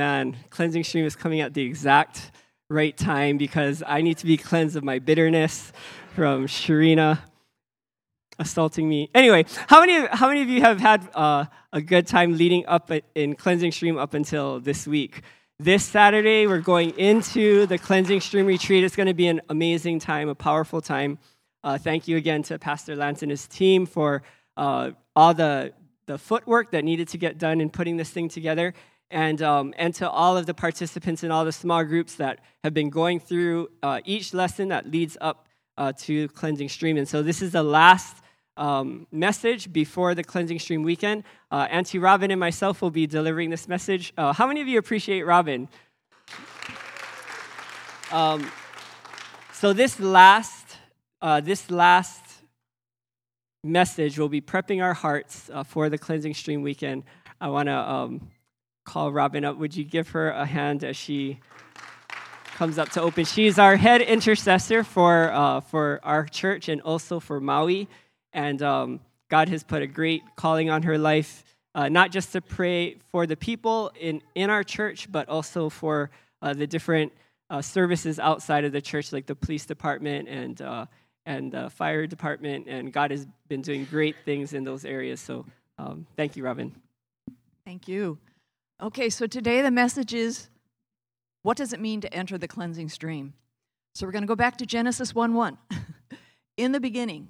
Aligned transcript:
Man, 0.00 0.36
cleansing 0.50 0.84
stream 0.84 1.04
is 1.06 1.16
coming 1.16 1.40
at 1.40 1.54
the 1.54 1.62
exact 1.62 2.30
right 2.70 2.96
time 2.96 3.36
because 3.36 3.82
I 3.84 4.00
need 4.00 4.16
to 4.18 4.26
be 4.26 4.36
cleansed 4.36 4.76
of 4.76 4.84
my 4.84 5.00
bitterness 5.00 5.72
from 6.14 6.46
Sharina 6.46 7.18
assaulting 8.38 8.88
me. 8.88 9.10
Anyway, 9.12 9.44
how 9.66 9.80
many 9.80 10.06
how 10.12 10.28
many 10.28 10.42
of 10.42 10.48
you 10.48 10.60
have 10.60 10.78
had 10.78 11.08
uh, 11.16 11.46
a 11.72 11.80
good 11.80 12.06
time 12.06 12.36
leading 12.36 12.64
up 12.66 12.92
in 13.16 13.34
cleansing 13.34 13.72
stream 13.72 13.98
up 13.98 14.14
until 14.14 14.60
this 14.60 14.86
week? 14.86 15.22
This 15.58 15.84
Saturday, 15.84 16.46
we're 16.46 16.60
going 16.60 16.96
into 16.96 17.66
the 17.66 17.76
cleansing 17.76 18.20
stream 18.20 18.46
retreat. 18.46 18.84
It's 18.84 18.94
going 18.94 19.08
to 19.08 19.14
be 19.14 19.26
an 19.26 19.40
amazing 19.48 19.98
time, 19.98 20.28
a 20.28 20.34
powerful 20.36 20.80
time. 20.80 21.18
Uh, 21.64 21.76
thank 21.76 22.06
you 22.06 22.16
again 22.16 22.44
to 22.44 22.56
Pastor 22.60 22.94
Lance 22.94 23.22
and 23.22 23.32
his 23.32 23.48
team 23.48 23.84
for 23.84 24.22
uh, 24.56 24.92
all 25.16 25.34
the 25.34 25.72
the 26.06 26.18
footwork 26.18 26.70
that 26.70 26.84
needed 26.84 27.08
to 27.08 27.18
get 27.18 27.36
done 27.36 27.60
in 27.60 27.68
putting 27.68 27.96
this 27.96 28.10
thing 28.10 28.28
together 28.28 28.74
and, 29.10 29.40
um, 29.42 29.74
and 29.76 29.94
to 29.94 30.08
all 30.08 30.36
of 30.36 30.46
the 30.46 30.54
participants 30.54 31.22
in 31.22 31.30
all 31.30 31.44
the 31.44 31.52
small 31.52 31.84
groups 31.84 32.16
that 32.16 32.40
have 32.62 32.74
been 32.74 32.90
going 32.90 33.20
through 33.20 33.68
uh, 33.82 34.00
each 34.04 34.34
lesson 34.34 34.68
that 34.68 34.90
leads 34.90 35.16
up 35.20 35.46
uh, 35.76 35.92
to 35.92 36.28
Cleansing 36.28 36.68
Stream. 36.68 36.96
And 36.96 37.08
so 37.08 37.22
this 37.22 37.40
is 37.40 37.52
the 37.52 37.62
last 37.62 38.16
um, 38.56 39.06
message 39.12 39.72
before 39.72 40.14
the 40.14 40.24
Cleansing 40.24 40.58
Stream 40.58 40.82
weekend. 40.82 41.24
Uh, 41.50 41.68
Auntie 41.70 41.98
Robin 41.98 42.30
and 42.30 42.40
myself 42.40 42.82
will 42.82 42.90
be 42.90 43.06
delivering 43.06 43.50
this 43.50 43.68
message. 43.68 44.12
Uh, 44.16 44.32
how 44.32 44.46
many 44.46 44.60
of 44.60 44.68
you 44.68 44.78
appreciate 44.78 45.22
Robin? 45.22 45.68
Um, 48.10 48.50
so 49.52 49.72
this 49.72 50.00
last, 50.00 50.76
uh, 51.22 51.40
this 51.40 51.70
last 51.70 52.24
message 53.62 54.18
will 54.18 54.28
be 54.28 54.40
prepping 54.40 54.82
our 54.82 54.94
hearts 54.94 55.50
uh, 55.52 55.62
for 55.62 55.88
the 55.88 55.98
Cleansing 55.98 56.34
Stream 56.34 56.62
weekend. 56.62 57.04
I 57.40 57.48
want 57.48 57.68
to 57.68 57.74
um, 57.74 58.30
call 58.88 59.12
Robin 59.12 59.44
up. 59.44 59.58
Would 59.58 59.76
you 59.76 59.84
give 59.84 60.08
her 60.10 60.30
a 60.30 60.46
hand 60.46 60.82
as 60.82 60.96
she 60.96 61.40
comes 62.56 62.78
up 62.78 62.88
to 62.90 63.02
open? 63.02 63.26
She's 63.26 63.58
our 63.58 63.76
head 63.76 64.00
intercessor 64.00 64.82
for, 64.82 65.30
uh, 65.30 65.60
for 65.60 66.00
our 66.02 66.24
church 66.24 66.70
and 66.70 66.80
also 66.80 67.20
for 67.20 67.38
Maui. 67.38 67.86
And 68.32 68.62
um, 68.62 69.00
God 69.28 69.50
has 69.50 69.62
put 69.62 69.82
a 69.82 69.86
great 69.86 70.22
calling 70.36 70.70
on 70.70 70.82
her 70.84 70.96
life, 70.96 71.44
uh, 71.74 71.90
not 71.90 72.10
just 72.10 72.32
to 72.32 72.40
pray 72.40 72.96
for 73.10 73.26
the 73.26 73.36
people 73.36 73.92
in, 74.00 74.22
in 74.34 74.48
our 74.48 74.64
church, 74.64 75.12
but 75.12 75.28
also 75.28 75.68
for 75.68 76.10
uh, 76.40 76.54
the 76.54 76.66
different 76.66 77.12
uh, 77.50 77.60
services 77.60 78.18
outside 78.18 78.64
of 78.64 78.72
the 78.72 78.80
church, 78.80 79.12
like 79.12 79.26
the 79.26 79.34
police 79.34 79.66
department 79.66 80.28
and, 80.30 80.62
uh, 80.62 80.86
and 81.26 81.52
the 81.52 81.68
fire 81.68 82.06
department. 82.06 82.66
And 82.66 82.90
God 82.90 83.10
has 83.10 83.26
been 83.48 83.60
doing 83.60 83.84
great 83.84 84.16
things 84.24 84.54
in 84.54 84.64
those 84.64 84.86
areas. 84.86 85.20
So 85.20 85.44
um, 85.76 86.06
thank 86.16 86.36
you, 86.36 86.42
Robin. 86.42 86.74
Thank 87.66 87.86
you. 87.86 88.16
Okay, 88.80 89.10
so 89.10 89.26
today 89.26 89.60
the 89.60 89.72
message 89.72 90.14
is 90.14 90.48
what 91.42 91.56
does 91.56 91.72
it 91.72 91.80
mean 91.80 92.00
to 92.00 92.14
enter 92.14 92.38
the 92.38 92.46
cleansing 92.46 92.88
stream? 92.88 93.34
So 93.94 94.06
we're 94.06 94.12
going 94.12 94.22
to 94.22 94.28
go 94.28 94.36
back 94.36 94.56
to 94.58 94.66
Genesis 94.66 95.12
1 95.12 95.34
1. 95.34 95.58
In 96.56 96.70
the 96.70 96.78
beginning, 96.78 97.28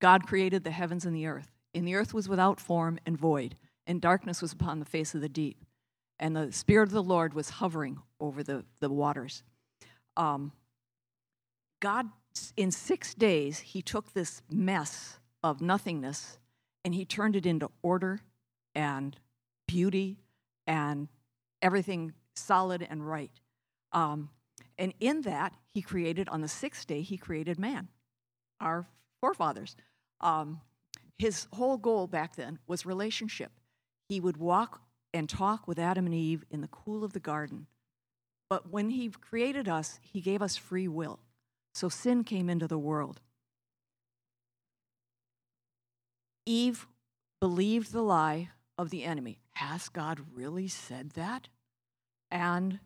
God 0.00 0.26
created 0.26 0.64
the 0.64 0.72
heavens 0.72 1.04
and 1.04 1.14
the 1.14 1.26
earth. 1.26 1.52
And 1.72 1.86
the 1.86 1.94
earth 1.94 2.12
was 2.12 2.28
without 2.28 2.58
form 2.58 2.98
and 3.06 3.16
void, 3.16 3.54
and 3.86 4.00
darkness 4.00 4.42
was 4.42 4.52
upon 4.52 4.80
the 4.80 4.84
face 4.84 5.14
of 5.14 5.20
the 5.20 5.28
deep. 5.28 5.64
And 6.18 6.34
the 6.34 6.50
Spirit 6.50 6.88
of 6.88 6.92
the 6.92 7.02
Lord 7.02 7.32
was 7.32 7.50
hovering 7.50 7.98
over 8.18 8.42
the, 8.42 8.64
the 8.80 8.90
waters. 8.90 9.44
Um, 10.16 10.50
God, 11.78 12.06
in 12.56 12.72
six 12.72 13.14
days, 13.14 13.60
He 13.60 13.82
took 13.82 14.14
this 14.14 14.42
mess 14.50 15.20
of 15.44 15.60
nothingness 15.60 16.38
and 16.84 16.92
He 16.92 17.04
turned 17.04 17.36
it 17.36 17.46
into 17.46 17.70
order 17.82 18.20
and 18.74 19.16
beauty 19.68 20.18
and 20.68 21.08
everything 21.62 22.12
solid 22.36 22.86
and 22.88 23.04
right. 23.08 23.32
Um, 23.90 24.30
and 24.76 24.94
in 25.00 25.22
that, 25.22 25.54
he 25.74 25.82
created, 25.82 26.28
on 26.28 26.42
the 26.42 26.48
sixth 26.48 26.86
day, 26.86 27.00
he 27.00 27.16
created 27.16 27.58
man, 27.58 27.88
our 28.60 28.86
forefathers. 29.20 29.74
Um, 30.20 30.60
his 31.18 31.48
whole 31.52 31.78
goal 31.78 32.06
back 32.06 32.36
then 32.36 32.60
was 32.68 32.86
relationship. 32.86 33.50
He 34.08 34.20
would 34.20 34.36
walk 34.36 34.82
and 35.12 35.28
talk 35.28 35.66
with 35.66 35.78
Adam 35.78 36.06
and 36.06 36.14
Eve 36.14 36.44
in 36.50 36.60
the 36.60 36.68
cool 36.68 37.02
of 37.02 37.12
the 37.12 37.20
garden. 37.20 37.66
But 38.48 38.70
when 38.70 38.90
he 38.90 39.08
created 39.08 39.68
us, 39.68 39.98
he 40.02 40.20
gave 40.20 40.42
us 40.42 40.56
free 40.56 40.86
will. 40.86 41.18
So 41.74 41.88
sin 41.88 42.24
came 42.24 42.48
into 42.48 42.68
the 42.68 42.78
world. 42.78 43.20
Eve 46.46 46.86
believed 47.40 47.92
the 47.92 48.02
lie 48.02 48.50
of 48.78 48.90
the 48.90 49.04
enemy. 49.04 49.40
Has 49.54 49.88
God 49.88 50.20
really 50.32 50.68
said 50.68 51.10
that? 51.10 51.48
And 52.30 52.78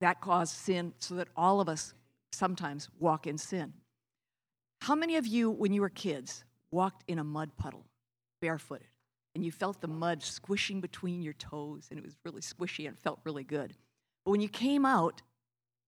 that 0.00 0.20
caused 0.20 0.54
sin 0.54 0.92
so 0.98 1.14
that 1.14 1.28
all 1.34 1.60
of 1.60 1.68
us 1.68 1.94
sometimes 2.30 2.88
walk 2.98 3.26
in 3.26 3.38
sin. 3.38 3.72
How 4.82 4.94
many 4.94 5.16
of 5.16 5.26
you, 5.26 5.50
when 5.50 5.72
you 5.72 5.80
were 5.80 5.88
kids, 5.88 6.44
walked 6.70 7.04
in 7.08 7.18
a 7.18 7.24
mud 7.24 7.56
puddle 7.56 7.86
barefooted 8.42 8.88
and 9.34 9.44
you 9.44 9.50
felt 9.50 9.80
the 9.80 9.88
mud 9.88 10.22
squishing 10.22 10.80
between 10.80 11.22
your 11.22 11.32
toes 11.32 11.86
and 11.90 11.98
it 11.98 12.04
was 12.04 12.16
really 12.24 12.42
squishy 12.42 12.86
and 12.86 12.98
felt 12.98 13.20
really 13.24 13.44
good? 13.44 13.74
But 14.24 14.32
when 14.32 14.40
you 14.40 14.48
came 14.48 14.84
out, 14.84 15.22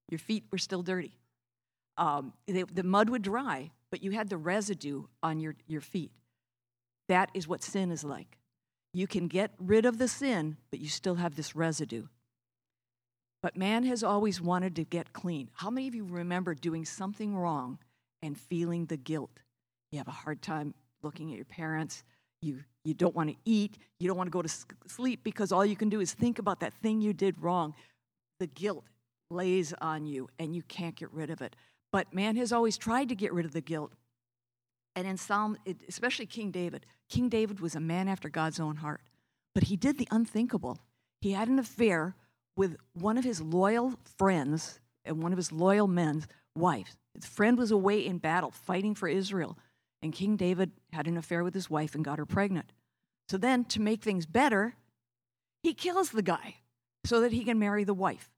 your 0.09 0.19
feet 0.19 0.45
were 0.51 0.59
still 0.59 0.83
dirty. 0.83 1.19
Um, 1.99 2.33
they, 2.47 2.63
the 2.63 2.83
mud 2.83 3.11
would 3.11 3.23
dry, 3.23 3.71
but 3.91 4.03
you 4.03 4.13
had 4.13 4.29
the 4.29 4.37
residue 4.37 5.05
on 5.23 5.41
your, 5.41 5.57
your 5.67 5.81
feet. 5.81 6.13
That 7.09 7.31
is 7.35 7.47
what 7.47 7.63
sin 7.63 7.91
is 7.91 8.05
like. 8.05 8.39
You 8.97 9.07
can 9.07 9.29
get 9.29 9.51
rid 9.59 9.85
of 9.85 9.99
the 9.99 10.09
sin, 10.09 10.57
but 10.71 10.81
you 10.81 10.89
still 10.89 11.17
have 11.17 11.37
this 11.37 11.55
residue. 11.55 12.07
But 13.43 13.55
man 13.55 13.85
has 13.85 14.03
always 14.03 14.41
wanted 14.41 14.75
to 14.77 14.85
get 14.85 15.13
clean. 15.13 15.51
How 15.53 15.69
many 15.69 15.87
of 15.87 15.95
you 15.95 16.07
remember 16.07 16.55
doing 16.55 16.87
something 16.87 17.37
wrong 17.37 17.79
and 18.23 18.41
feeling 18.41 18.87
the 18.87 18.97
guilt? 18.97 19.41
You 19.93 19.99
have 19.99 20.09
a 20.09 20.13
hard 20.13 20.41
time 20.41 20.73
looking 21.03 21.31
at 21.31 21.37
your 21.37 21.45
parents. 21.45 22.05
You, 22.41 22.61
you 22.87 22.95
don't 22.95 23.15
want 23.15 23.29
to 23.29 23.37
eat. 23.45 23.77
You 24.01 24.09
don't 24.09 24.17
want 24.17 24.29
to 24.29 24.33
go 24.33 24.41
to 24.41 24.49
sleep 24.87 25.21
because 25.23 25.53
all 25.53 25.67
you 25.67 25.77
can 25.77 25.91
do 25.91 26.01
is 26.01 26.15
think 26.15 26.39
about 26.39 26.61
that 26.61 26.73
thing 26.73 27.03
you 27.03 27.13
did 27.13 27.43
wrong. 27.43 27.75
The 28.41 28.47
guilt 28.47 28.85
lays 29.31 29.75
on 29.83 30.07
you 30.07 30.31
and 30.39 30.57
you 30.57 30.63
can't 30.63 30.97
get 30.97 31.13
rid 31.13 31.29
of 31.29 31.43
it. 31.43 31.55
But 31.93 32.15
man 32.15 32.37
has 32.37 32.51
always 32.51 32.79
tried 32.79 33.11
to 33.11 33.15
get 33.15 33.35
rid 33.35 33.45
of 33.45 33.53
the 33.53 33.61
guilt. 33.61 33.93
And 34.95 35.07
in 35.07 35.19
Psalm, 35.19 35.59
especially 35.87 36.25
King 36.25 36.51
David, 36.51 36.87
King 37.09 37.29
David 37.29 37.61
was 37.61 37.75
a 37.75 37.81
man 37.81 38.09
after 38.09 38.29
God's 38.29 38.61
own 38.61 38.77
heart. 38.77 39.03
But 39.55 39.65
he 39.65 39.77
did 39.77 39.99
the 39.99 40.09
unthinkable. 40.11 40.79
He 41.21 41.33
had 41.33 41.49
an 41.49 41.59
affair 41.59 42.15
with 42.57 42.77
one 42.95 43.17
of 43.17 43.25
his 43.25 43.41
loyal 43.41 43.95
friends 44.19 44.81
and 45.05 45.23
one 45.23 45.33
of 45.33 45.39
his 45.39 45.53
loyal 45.53 45.87
men's 45.87 46.27
wives. 46.55 46.97
His 47.15 47.27
friend 47.27 47.57
was 47.57 47.71
away 47.71 48.05
in 48.05 48.19
battle 48.19 48.51
fighting 48.51 48.95
for 48.95 49.09
Israel, 49.09 49.59
and 50.03 50.13
King 50.13 50.37
David 50.37 50.73
had 50.93 51.07
an 51.07 51.17
affair 51.17 51.43
with 51.43 51.55
his 51.55 51.71
wife 51.71 51.95
and 51.95 52.05
got 52.05 52.19
her 52.19 52.27
pregnant. 52.27 52.73
So 53.29 53.39
then, 53.39 53.65
to 53.67 53.81
make 53.81 54.03
things 54.03 54.27
better, 54.27 54.75
he 55.63 55.75
kills 55.75 56.11
the 56.11 56.23
guy 56.23 56.57
so 57.05 57.21
that 57.21 57.33
he 57.33 57.45
can 57.45 57.59
marry 57.59 57.85
the 57.85 57.95
wife. 57.95 58.31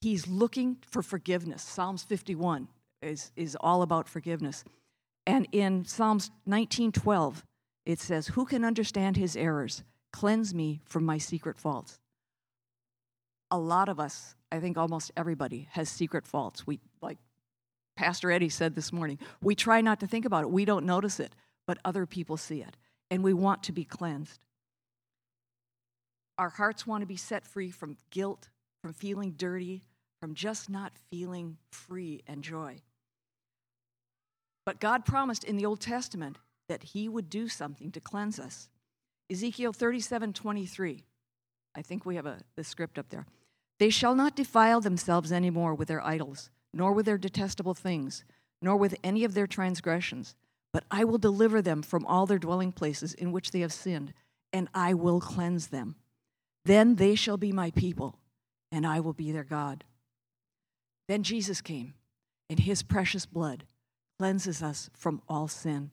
He's 0.00 0.28
looking 0.28 0.78
for 0.86 1.02
forgiveness. 1.02 1.62
Psalms 1.62 2.04
51 2.04 2.68
is, 3.02 3.32
is 3.36 3.56
all 3.60 3.82
about 3.82 4.08
forgiveness. 4.08 4.64
And 5.26 5.48
in 5.52 5.84
Psalms 5.84 6.30
19:12, 6.46 7.44
it 7.84 7.98
says, 7.98 8.28
"Who 8.28 8.44
can 8.44 8.64
understand 8.64 9.16
his 9.16 9.36
errors? 9.36 9.82
Cleanse 10.12 10.54
me 10.54 10.80
from 10.84 11.04
my 11.04 11.18
secret 11.18 11.58
faults." 11.58 11.98
A 13.50 13.58
lot 13.58 13.88
of 13.88 14.00
us, 14.00 14.34
I 14.50 14.60
think 14.60 14.76
almost 14.76 15.12
everybody 15.16 15.68
has 15.72 15.88
secret 15.88 16.26
faults. 16.26 16.66
We 16.66 16.80
like 17.00 17.18
Pastor 17.96 18.30
Eddie 18.30 18.48
said 18.48 18.74
this 18.74 18.92
morning, 18.92 19.18
we 19.40 19.54
try 19.54 19.80
not 19.80 20.00
to 20.00 20.06
think 20.06 20.24
about 20.24 20.42
it. 20.42 20.50
We 20.50 20.64
don't 20.64 20.84
notice 20.84 21.20
it, 21.20 21.36
but 21.66 21.78
other 21.84 22.06
people 22.06 22.36
see 22.36 22.60
it, 22.60 22.76
and 23.10 23.22
we 23.22 23.32
want 23.32 23.62
to 23.64 23.72
be 23.72 23.84
cleansed. 23.84 24.40
Our 26.36 26.50
hearts 26.50 26.86
want 26.86 27.02
to 27.02 27.06
be 27.06 27.16
set 27.16 27.46
free 27.46 27.70
from 27.70 27.96
guilt, 28.10 28.48
from 28.82 28.92
feeling 28.92 29.32
dirty, 29.32 29.84
from 30.20 30.34
just 30.34 30.68
not 30.68 30.98
feeling 31.10 31.58
free 31.70 32.22
and 32.26 32.42
joy. 32.42 32.82
But 34.64 34.80
God 34.80 35.04
promised 35.04 35.44
in 35.44 35.56
the 35.56 35.66
Old 35.66 35.80
Testament 35.80 36.38
that 36.68 36.82
He 36.82 37.08
would 37.08 37.28
do 37.28 37.48
something 37.48 37.90
to 37.92 38.00
cleanse 38.00 38.38
us. 38.38 38.68
Ezekiel 39.30 39.72
37 39.72 40.32
23. 40.32 41.04
I 41.76 41.82
think 41.82 42.04
we 42.04 42.16
have 42.16 42.26
a, 42.26 42.38
the 42.56 42.64
script 42.64 42.98
up 42.98 43.08
there. 43.10 43.26
They 43.78 43.90
shall 43.90 44.14
not 44.14 44.36
defile 44.36 44.80
themselves 44.80 45.32
any 45.32 45.50
more 45.50 45.74
with 45.74 45.88
their 45.88 46.04
idols, 46.04 46.50
nor 46.72 46.92
with 46.92 47.06
their 47.06 47.18
detestable 47.18 47.74
things, 47.74 48.24
nor 48.62 48.76
with 48.76 48.96
any 49.02 49.24
of 49.24 49.34
their 49.34 49.46
transgressions, 49.46 50.34
but 50.72 50.84
I 50.90 51.04
will 51.04 51.18
deliver 51.18 51.60
them 51.60 51.82
from 51.82 52.06
all 52.06 52.26
their 52.26 52.38
dwelling 52.38 52.72
places 52.72 53.14
in 53.14 53.32
which 53.32 53.50
they 53.50 53.60
have 53.60 53.72
sinned, 53.72 54.12
and 54.52 54.68
I 54.74 54.94
will 54.94 55.20
cleanse 55.20 55.68
them. 55.68 55.96
Then 56.64 56.96
they 56.96 57.14
shall 57.14 57.36
be 57.36 57.52
my 57.52 57.70
people, 57.72 58.18
and 58.70 58.86
I 58.86 59.00
will 59.00 59.12
be 59.12 59.32
their 59.32 59.44
God. 59.44 59.84
Then 61.08 61.22
Jesus 61.22 61.60
came, 61.60 61.94
and 62.48 62.60
his 62.60 62.82
precious 62.82 63.26
blood 63.26 63.64
cleanses 64.18 64.62
us 64.62 64.90
from 64.94 65.22
all 65.28 65.48
sin. 65.48 65.90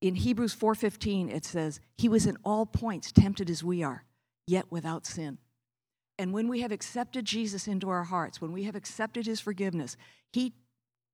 in 0.00 0.14
Hebrews 0.14 0.54
4:15 0.54 1.28
it 1.28 1.44
says, 1.44 1.80
"He 1.96 2.08
was 2.08 2.26
in 2.26 2.36
all 2.44 2.66
points 2.66 3.10
tempted 3.10 3.50
as 3.50 3.64
we 3.64 3.82
are, 3.82 4.04
yet 4.46 4.70
without 4.70 5.06
sin." 5.06 5.38
And 6.18 6.32
when 6.32 6.48
we 6.48 6.60
have 6.60 6.72
accepted 6.72 7.24
Jesus 7.24 7.68
into 7.68 7.88
our 7.88 8.04
hearts, 8.04 8.40
when 8.40 8.52
we 8.52 8.64
have 8.64 8.74
accepted 8.74 9.26
his 9.26 9.40
forgiveness, 9.40 9.96
he 10.32 10.54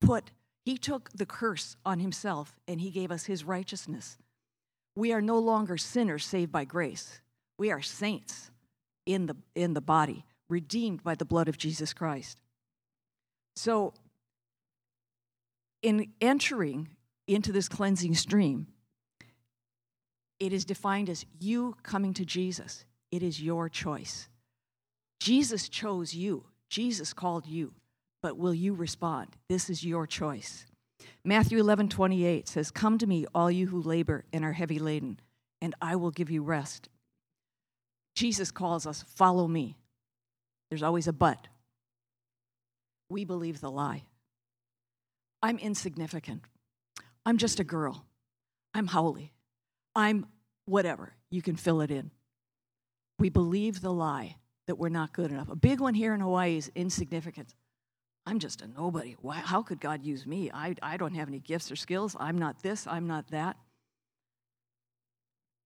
put 0.00 0.32
he 0.64 0.78
took 0.78 1.10
the 1.10 1.26
curse 1.26 1.76
on 1.84 1.98
himself 1.98 2.58
and 2.66 2.80
he 2.80 2.90
gave 2.90 3.10
us 3.10 3.26
his 3.26 3.44
righteousness. 3.44 4.16
We 4.96 5.12
are 5.12 5.20
no 5.20 5.38
longer 5.38 5.76
sinners 5.76 6.24
saved 6.24 6.52
by 6.52 6.64
grace. 6.64 7.20
We 7.58 7.70
are 7.70 7.82
saints 7.82 8.50
in 9.04 9.26
the 9.26 9.36
in 9.54 9.74
the 9.74 9.82
body, 9.82 10.24
redeemed 10.48 11.02
by 11.02 11.14
the 11.14 11.26
blood 11.26 11.48
of 11.48 11.58
Jesus 11.58 11.92
Christ. 11.92 12.40
So 13.56 13.94
in 15.84 16.08
entering 16.22 16.88
into 17.28 17.52
this 17.52 17.68
cleansing 17.68 18.14
stream, 18.14 18.66
it 20.40 20.52
is 20.52 20.64
defined 20.64 21.10
as 21.10 21.26
you 21.38 21.76
coming 21.82 22.14
to 22.14 22.24
Jesus. 22.24 22.86
It 23.12 23.22
is 23.22 23.40
your 23.40 23.68
choice. 23.68 24.28
Jesus 25.20 25.68
chose 25.68 26.14
you, 26.14 26.44
Jesus 26.70 27.12
called 27.12 27.46
you, 27.46 27.74
but 28.22 28.38
will 28.38 28.54
you 28.54 28.74
respond? 28.74 29.36
This 29.48 29.68
is 29.68 29.84
your 29.84 30.06
choice. 30.06 30.66
Matthew 31.22 31.58
11 31.58 31.90
28 31.90 32.48
says, 32.48 32.70
Come 32.70 32.96
to 32.98 33.06
me, 33.06 33.26
all 33.34 33.50
you 33.50 33.66
who 33.66 33.82
labor 33.82 34.24
and 34.32 34.42
are 34.42 34.52
heavy 34.52 34.78
laden, 34.78 35.20
and 35.60 35.74
I 35.82 35.96
will 35.96 36.10
give 36.10 36.30
you 36.30 36.42
rest. 36.42 36.88
Jesus 38.14 38.50
calls 38.50 38.86
us, 38.86 39.04
Follow 39.14 39.46
me. 39.46 39.76
There's 40.70 40.82
always 40.82 41.08
a 41.08 41.12
but. 41.12 41.46
We 43.10 43.26
believe 43.26 43.60
the 43.60 43.70
lie. 43.70 44.04
I'm 45.44 45.58
insignificant. 45.58 46.42
I'm 47.26 47.36
just 47.36 47.60
a 47.60 47.64
girl. 47.64 48.06
I'm 48.72 48.86
holy. 48.86 49.34
I'm 49.94 50.24
whatever. 50.64 51.12
You 51.30 51.42
can 51.42 51.54
fill 51.54 51.82
it 51.82 51.90
in. 51.90 52.10
We 53.18 53.28
believe 53.28 53.82
the 53.82 53.92
lie 53.92 54.36
that 54.66 54.76
we're 54.76 54.88
not 54.88 55.12
good 55.12 55.30
enough. 55.30 55.50
A 55.50 55.54
big 55.54 55.80
one 55.80 55.92
here 55.92 56.14
in 56.14 56.20
Hawaii 56.20 56.56
is 56.56 56.72
insignificance. 56.74 57.54
I'm 58.24 58.38
just 58.38 58.62
a 58.62 58.68
nobody. 58.68 59.16
Why, 59.20 59.34
how 59.34 59.62
could 59.62 59.82
God 59.82 60.02
use 60.02 60.26
me? 60.26 60.50
I, 60.50 60.76
I 60.80 60.96
don't 60.96 61.12
have 61.12 61.28
any 61.28 61.40
gifts 61.40 61.70
or 61.70 61.76
skills. 61.76 62.16
I'm 62.18 62.38
not 62.38 62.62
this. 62.62 62.86
I'm 62.86 63.06
not 63.06 63.28
that. 63.28 63.58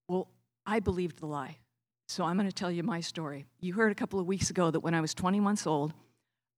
Well, 0.08 0.26
I 0.66 0.80
believed 0.80 1.20
the 1.20 1.26
lie. 1.26 1.58
So 2.08 2.25
I'm 2.25 2.36
going 2.36 2.48
to 2.48 2.52
tell 2.52 2.72
you 2.72 2.82
my 2.82 2.98
story. 2.98 3.46
You 3.60 3.75
heard 3.75 3.92
a 3.92 3.94
couple 3.94 4.19
of 4.19 4.26
weeks 4.26 4.50
ago 4.50 4.72
that 4.72 4.80
when 4.80 4.94
I 4.94 5.00
was 5.00 5.14
20 5.14 5.38
months 5.38 5.69
old, 5.69 5.92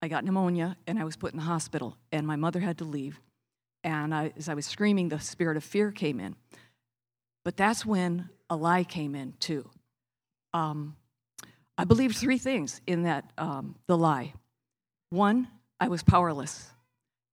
I 0.03 0.09
got 0.09 0.25
pneumonia 0.25 0.77
and 0.87 0.99
I 0.99 1.05
was 1.05 1.17
put 1.17 1.33
in 1.33 1.39
the 1.39 1.45
hospital, 1.45 1.97
and 2.11 2.27
my 2.27 2.37
mother 2.37 2.61
had 2.61 2.79
to 2.79 2.85
leave. 2.85 3.21
And 3.85 4.15
I, 4.15 4.33
as 4.37 4.49
I 4.49 4.55
was 4.55 4.67
screaming, 4.67 5.09
the 5.09 5.21
spirit 5.21 5.57
of 5.57 5.65
fear 5.65 5.91
came 5.91 6.21
in. 6.21 6.37
But 7.45 7.57
that's 7.57 7.87
when 7.87 8.29
a 8.49 8.57
lie 8.57 8.85
came 8.85 9.15
in, 9.15 9.35
too. 9.41 9.69
Um, 10.53 10.97
I 11.79 11.85
believed 11.85 12.17
three 12.17 12.37
things 12.37 12.81
in 12.87 13.05
that, 13.05 13.31
um, 13.39 13.77
the 13.87 13.97
lie. 13.97 14.35
One, 15.09 15.49
I 15.79 15.89
was 15.89 16.03
powerless. 16.03 16.69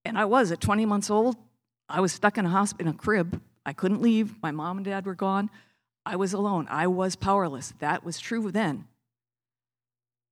And 0.06 0.18
I 0.18 0.26
was 0.26 0.52
at 0.52 0.62
20 0.62 0.86
months 0.86 1.10
old. 1.10 1.36
I 1.90 2.00
was 2.00 2.14
stuck 2.14 2.38
in 2.38 2.46
a 2.46 2.50
hospital, 2.50 2.88
in 2.88 2.96
a 2.96 2.98
crib. 2.98 3.42
I 3.66 3.74
couldn't 3.74 4.02
leave. 4.02 4.42
My 4.42 4.52
mom 4.52 4.78
and 4.78 4.86
dad 4.86 5.06
were 5.06 5.16
gone. 5.16 5.50
I 6.06 6.16
was 6.16 6.32
alone. 6.32 6.68
I 6.70 6.88
was 6.88 7.18
powerless. 7.18 7.74
That 7.80 8.06
was 8.06 8.20
true 8.20 8.50
then. 8.52 8.88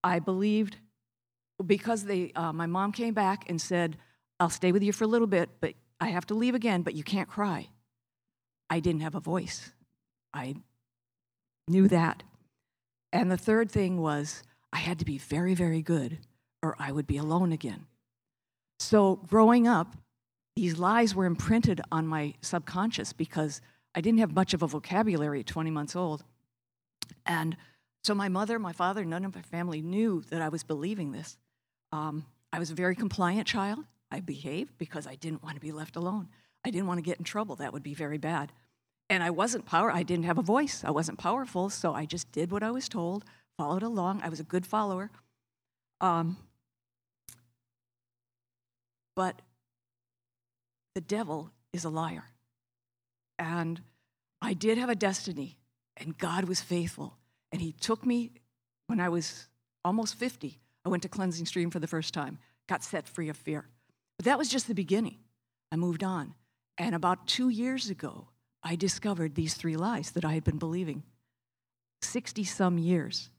I 0.02 0.20
believed 0.20 0.78
because 1.64 2.04
they, 2.04 2.32
uh, 2.36 2.52
my 2.54 2.66
mom 2.66 2.92
came 2.92 3.14
back 3.14 3.50
and 3.50 3.62
said, 3.62 3.98
I'll 4.40 4.50
stay 4.50 4.72
with 4.72 4.84
you 4.84 4.92
for 4.92 5.04
a 5.04 5.08
little 5.08 5.28
bit, 5.28 5.50
but 5.62 5.74
I 6.00 6.10
have 6.10 6.26
to 6.28 6.34
leave 6.34 6.56
again, 6.56 6.82
but 6.82 6.96
you 6.96 7.04
can't 7.04 7.30
cry. 7.30 7.70
I 8.70 8.80
didn't 8.80 9.02
have 9.02 9.16
a 9.16 9.20
voice. 9.20 9.72
I 10.34 10.56
knew 11.68 11.88
that. 11.88 12.24
And 13.14 13.32
the 13.32 13.38
third 13.38 13.72
thing 13.72 14.02
was 14.02 14.44
I 14.74 14.80
had 14.80 15.00
to 15.00 15.06
be 15.06 15.18
very, 15.18 15.54
very 15.54 15.82
good 15.82 16.20
or 16.62 16.76
I 16.80 16.92
would 16.92 17.08
be 17.08 17.18
alone 17.18 17.52
again. 17.52 17.86
So 18.80 19.18
growing 19.28 19.68
up, 19.68 19.96
these 20.56 20.78
lies 20.78 21.16
were 21.16 21.26
imprinted 21.26 21.82
on 21.92 22.08
my 22.08 22.34
subconscious 22.42 23.14
because 23.14 23.62
I 23.94 24.02
didn't 24.02 24.20
have 24.20 24.34
much 24.34 24.54
of 24.54 24.64
a 24.64 24.68
vocabulary 24.68 25.42
at 25.42 25.46
20 25.46 25.72
months 25.72 25.96
old. 25.96 26.24
And 27.26 27.56
so 28.04 28.14
my 28.14 28.30
mother, 28.30 28.60
my 28.60 28.74
father, 28.74 29.06
none 29.06 29.26
of 29.26 29.36
my 29.36 29.42
family 29.42 29.82
knew 29.82 30.24
that 30.30 30.42
I 30.42 30.50
was 30.50 30.64
believing 30.64 31.12
this. 31.12 31.38
Um, 31.96 32.26
I 32.52 32.60
was 32.60 32.72
a 32.72 32.76
very 32.76 32.96
compliant 32.96 33.48
child. 33.48 33.80
I 34.12 34.20
behaved 34.20 34.78
because 34.78 35.08
I 35.08 35.16
didn't 35.16 35.44
want 35.44 35.56
to 35.56 35.62
be 35.62 35.72
left 35.72 35.96
alone. 35.96 36.28
I 36.66 36.70
didn't 36.70 36.88
want 36.88 36.98
to 36.98 37.02
get 37.04 37.20
in 37.20 37.24
trouble. 37.24 37.56
That 37.56 37.72
would 37.72 37.84
be 37.84 37.94
very 37.94 38.18
bad. 38.18 38.52
And 39.10 39.24
I 39.24 39.30
wasn't 39.30 39.66
power. 39.66 39.92
I 39.92 40.04
didn't 40.04 40.26
have 40.26 40.38
a 40.38 40.42
voice. 40.42 40.84
I 40.84 40.92
wasn't 40.92 41.20
powerful, 41.20 41.70
so 41.70 41.94
I 41.94 42.06
just 42.06 42.32
did 42.34 42.52
what 42.52 42.64
I 42.64 42.72
was 42.72 42.90
told, 42.90 43.24
followed 43.58 43.84
along. 43.84 44.22
I 44.24 44.30
was 44.30 44.42
a 44.42 44.44
good 44.44 44.66
follower. 44.66 45.10
Um, 46.02 46.38
but 49.16 49.42
the 50.96 51.02
devil 51.02 51.52
is 51.72 51.86
a 51.86 51.90
liar. 51.90 52.26
And 53.40 53.82
I 54.42 54.54
did 54.54 54.78
have 54.78 54.90
a 54.90 54.96
destiny, 54.96 55.58
and 55.96 56.18
God 56.18 56.46
was 56.46 56.62
faithful. 56.62 57.18
And 57.54 57.62
He 57.62 57.72
took 57.72 58.06
me 58.06 58.32
when 58.88 59.00
I 59.00 59.08
was 59.08 59.48
almost 59.86 60.16
50. 60.16 60.60
I 60.86 60.90
went 60.90 61.04
to 61.04 61.10
Cleansing 61.10 61.48
Stream 61.48 61.72
for 61.72 61.80
the 61.80 61.88
first 61.88 62.14
time, 62.14 62.38
got 62.68 62.84
set 62.84 63.08
free 63.08 63.30
of 63.30 63.38
fear. 63.38 63.68
But 64.18 64.26
that 64.26 64.38
was 64.38 64.50
just 64.50 64.68
the 64.68 64.76
beginning. 64.76 65.18
I 65.72 65.76
moved 65.76 66.04
on. 66.04 66.36
And 66.78 66.94
about 66.94 67.28
two 67.28 67.50
years 67.50 67.90
ago, 67.90 68.28
I 68.64 68.76
discovered 68.76 69.36
these 69.36 69.56
three 69.56 69.76
lies 69.76 70.12
that 70.12 70.26
I 70.26 70.34
had 70.34 70.44
been 70.44 70.58
believing. 70.58 71.04
60 72.02 72.44
some 72.44 72.78
years. 72.78 73.30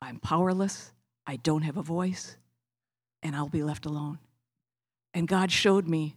I'm 0.00 0.18
powerless, 0.18 0.92
I 1.26 1.36
don't 1.36 1.62
have 1.62 1.76
a 1.76 1.82
voice, 1.82 2.36
and 3.22 3.34
I'll 3.34 3.48
be 3.48 3.62
left 3.62 3.86
alone. 3.86 4.18
And 5.14 5.26
God 5.26 5.50
showed 5.50 5.88
me 5.88 6.14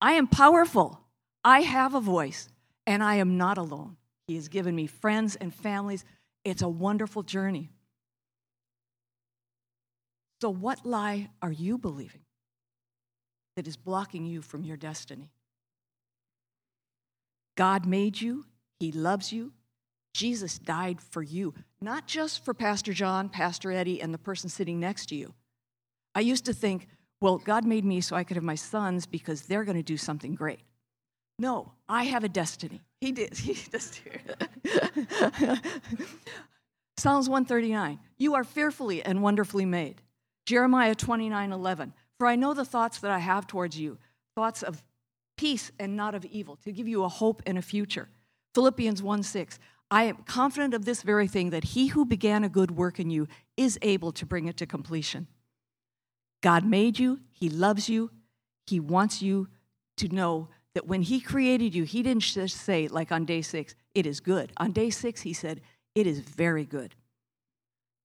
I 0.00 0.12
am 0.12 0.26
powerful, 0.26 1.00
I 1.44 1.60
have 1.60 1.94
a 1.94 2.00
voice, 2.00 2.48
and 2.86 3.02
I 3.02 3.16
am 3.16 3.36
not 3.36 3.58
alone. 3.58 3.96
He 4.26 4.34
has 4.36 4.48
given 4.48 4.74
me 4.74 4.86
friends 4.86 5.36
and 5.36 5.54
families. 5.54 6.04
It's 6.44 6.62
a 6.62 6.68
wonderful 6.68 7.22
journey. 7.22 7.70
So, 10.40 10.50
what 10.50 10.84
lie 10.84 11.30
are 11.42 11.52
you 11.52 11.78
believing 11.78 12.22
that 13.56 13.66
is 13.66 13.76
blocking 13.76 14.26
you 14.26 14.42
from 14.42 14.64
your 14.64 14.76
destiny? 14.76 15.30
God 17.56 17.86
made 17.86 18.20
you, 18.20 18.46
He 18.80 18.92
loves 18.92 19.32
you. 19.32 19.52
Jesus 20.12 20.58
died 20.58 21.00
for 21.00 21.22
you, 21.22 21.54
not 21.80 22.06
just 22.06 22.44
for 22.44 22.54
Pastor 22.54 22.92
John, 22.92 23.28
Pastor 23.28 23.72
Eddie, 23.72 24.00
and 24.00 24.14
the 24.14 24.18
person 24.18 24.48
sitting 24.48 24.78
next 24.78 25.06
to 25.06 25.16
you. 25.16 25.34
I 26.14 26.20
used 26.20 26.44
to 26.44 26.52
think, 26.52 26.86
well, 27.20 27.38
God 27.38 27.64
made 27.64 27.84
me 27.84 28.00
so 28.00 28.14
I 28.14 28.22
could 28.22 28.36
have 28.36 28.44
my 28.44 28.54
sons 28.54 29.06
because 29.06 29.42
they're 29.42 29.64
going 29.64 29.76
to 29.76 29.82
do 29.82 29.96
something 29.96 30.34
great. 30.34 30.60
No, 31.38 31.72
I 31.88 32.04
have 32.04 32.22
a 32.22 32.28
destiny. 32.28 32.82
He 33.00 33.12
did. 33.12 33.36
He 33.38 33.54
does. 33.70 34.00
Psalms 36.96 37.28
139 37.28 37.98
You 38.18 38.34
are 38.34 38.44
fearfully 38.44 39.02
and 39.02 39.22
wonderfully 39.22 39.64
made. 39.64 40.00
Jeremiah 40.46 40.94
29 40.94 41.52
11 41.52 41.94
For 42.18 42.26
I 42.26 42.36
know 42.36 42.54
the 42.54 42.64
thoughts 42.64 42.98
that 42.98 43.10
I 43.10 43.18
have 43.18 43.46
towards 43.46 43.78
you, 43.78 43.98
thoughts 44.34 44.62
of 44.62 44.82
peace 45.36 45.72
and 45.78 45.96
not 45.96 46.14
of 46.14 46.24
evil, 46.26 46.56
to 46.64 46.72
give 46.72 46.88
you 46.88 47.04
a 47.04 47.08
hope 47.08 47.42
and 47.46 47.58
a 47.58 47.62
future. 47.62 48.08
Philippians 48.54 49.02
1 49.02 49.22
6. 49.22 49.58
I 49.90 50.04
am 50.04 50.16
confident 50.24 50.74
of 50.74 50.84
this 50.84 51.02
very 51.02 51.28
thing 51.28 51.50
that 51.50 51.64
he 51.64 51.88
who 51.88 52.04
began 52.04 52.42
a 52.42 52.48
good 52.48 52.70
work 52.70 52.98
in 52.98 53.10
you 53.10 53.28
is 53.56 53.78
able 53.82 54.12
to 54.12 54.26
bring 54.26 54.46
it 54.46 54.56
to 54.58 54.66
completion. 54.66 55.28
God 56.42 56.64
made 56.64 56.98
you, 56.98 57.20
he 57.32 57.48
loves 57.48 57.88
you, 57.88 58.10
he 58.66 58.80
wants 58.80 59.22
you 59.22 59.48
to 59.98 60.08
know 60.08 60.48
that 60.74 60.86
when 60.86 61.02
he 61.02 61.20
created 61.20 61.74
you, 61.74 61.84
he 61.84 62.02
didn't 62.02 62.22
just 62.22 62.56
say, 62.56 62.88
like 62.88 63.12
on 63.12 63.24
day 63.24 63.42
six, 63.42 63.74
it 63.94 64.06
is 64.06 64.20
good. 64.20 64.52
On 64.56 64.72
day 64.72 64.90
six, 64.90 65.22
he 65.22 65.32
said, 65.32 65.60
it 65.94 66.06
is 66.06 66.18
very 66.18 66.64
good. 66.64 66.94